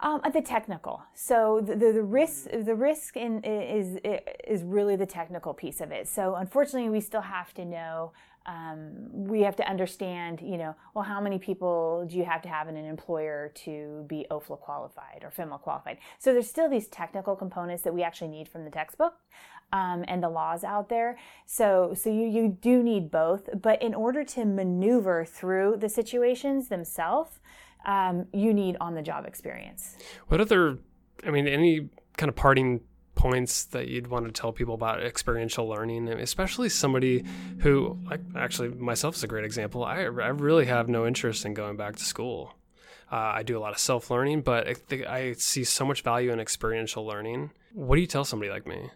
[0.00, 1.02] um, the technical.
[1.14, 3.98] So the, the, the, risk the risk in, is
[4.46, 6.08] is really the technical piece of it.
[6.08, 8.12] So unfortunately, we still have to know.
[8.46, 12.48] Um, we have to understand, you know, well, how many people do you have to
[12.48, 15.98] have in an employer to be OFLA qualified or FMLA qualified?
[16.18, 19.16] So there's still these technical components that we actually need from the textbook
[19.72, 21.18] um, and the laws out there.
[21.44, 23.50] So, so you, you do need both.
[23.60, 27.40] But in order to maneuver through the situations themselves,
[27.86, 29.96] um, you need on the job experience.
[30.28, 30.78] What other,
[31.26, 32.80] I mean, any kind of parting
[33.14, 37.24] points that you'd want to tell people about experiential learning, especially somebody
[37.58, 39.84] who, like, actually, myself is a great example.
[39.84, 42.54] I, I really have no interest in going back to school.
[43.10, 46.30] Uh, I do a lot of self learning, but I, I see so much value
[46.30, 47.50] in experiential learning.
[47.72, 48.90] What do you tell somebody like me?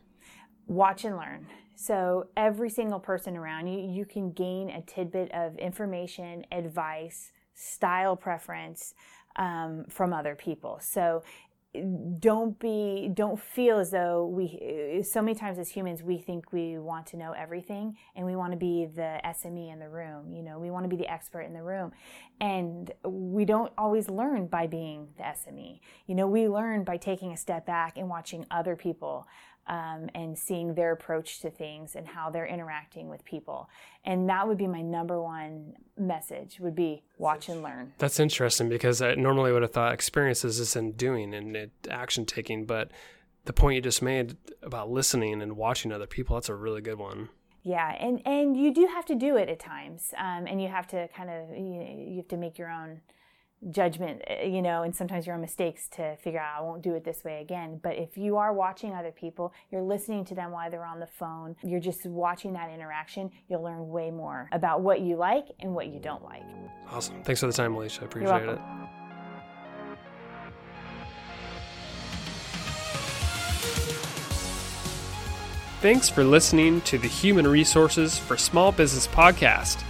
[0.66, 1.46] Watch and learn.
[1.74, 8.16] So, every single person around you, you can gain a tidbit of information, advice, style
[8.16, 8.94] preference
[9.36, 10.78] um, from other people.
[10.82, 11.22] So
[12.18, 16.78] don't be don't feel as though we so many times as humans we think we
[16.78, 20.42] want to know everything and we want to be the SME in the room you
[20.42, 21.90] know we want to be the expert in the room
[22.42, 27.32] and we don't always learn by being the SME you know we learn by taking
[27.32, 29.26] a step back and watching other people
[29.66, 33.68] um, and seeing their approach to things and how they're interacting with people.
[34.04, 37.92] And that would be my number one message would be watch and learn.
[37.98, 42.66] That's interesting because I normally would have thought experiences is in doing and action taking,
[42.66, 42.90] but
[43.44, 46.98] the point you just made about listening and watching other people, that's a really good
[46.98, 47.28] one.
[47.64, 50.88] Yeah, and, and you do have to do it at times, um, and you have
[50.88, 53.00] to kind of you, you have to make your own
[53.70, 56.94] judgment, eh, you know, and sometimes your own mistakes to figure out I won't do
[56.94, 57.80] it this way again.
[57.82, 61.06] But if you are watching other people, you're listening to them while they're on the
[61.06, 65.74] phone, you're just watching that interaction, you'll learn way more about what you like and
[65.74, 66.42] what you don't like.
[66.90, 67.22] Awesome.
[67.22, 68.02] Thanks for the time, Alicia.
[68.02, 68.58] I appreciate it.
[75.80, 79.82] Thanks for listening to the Human Resources for Small Business podcast.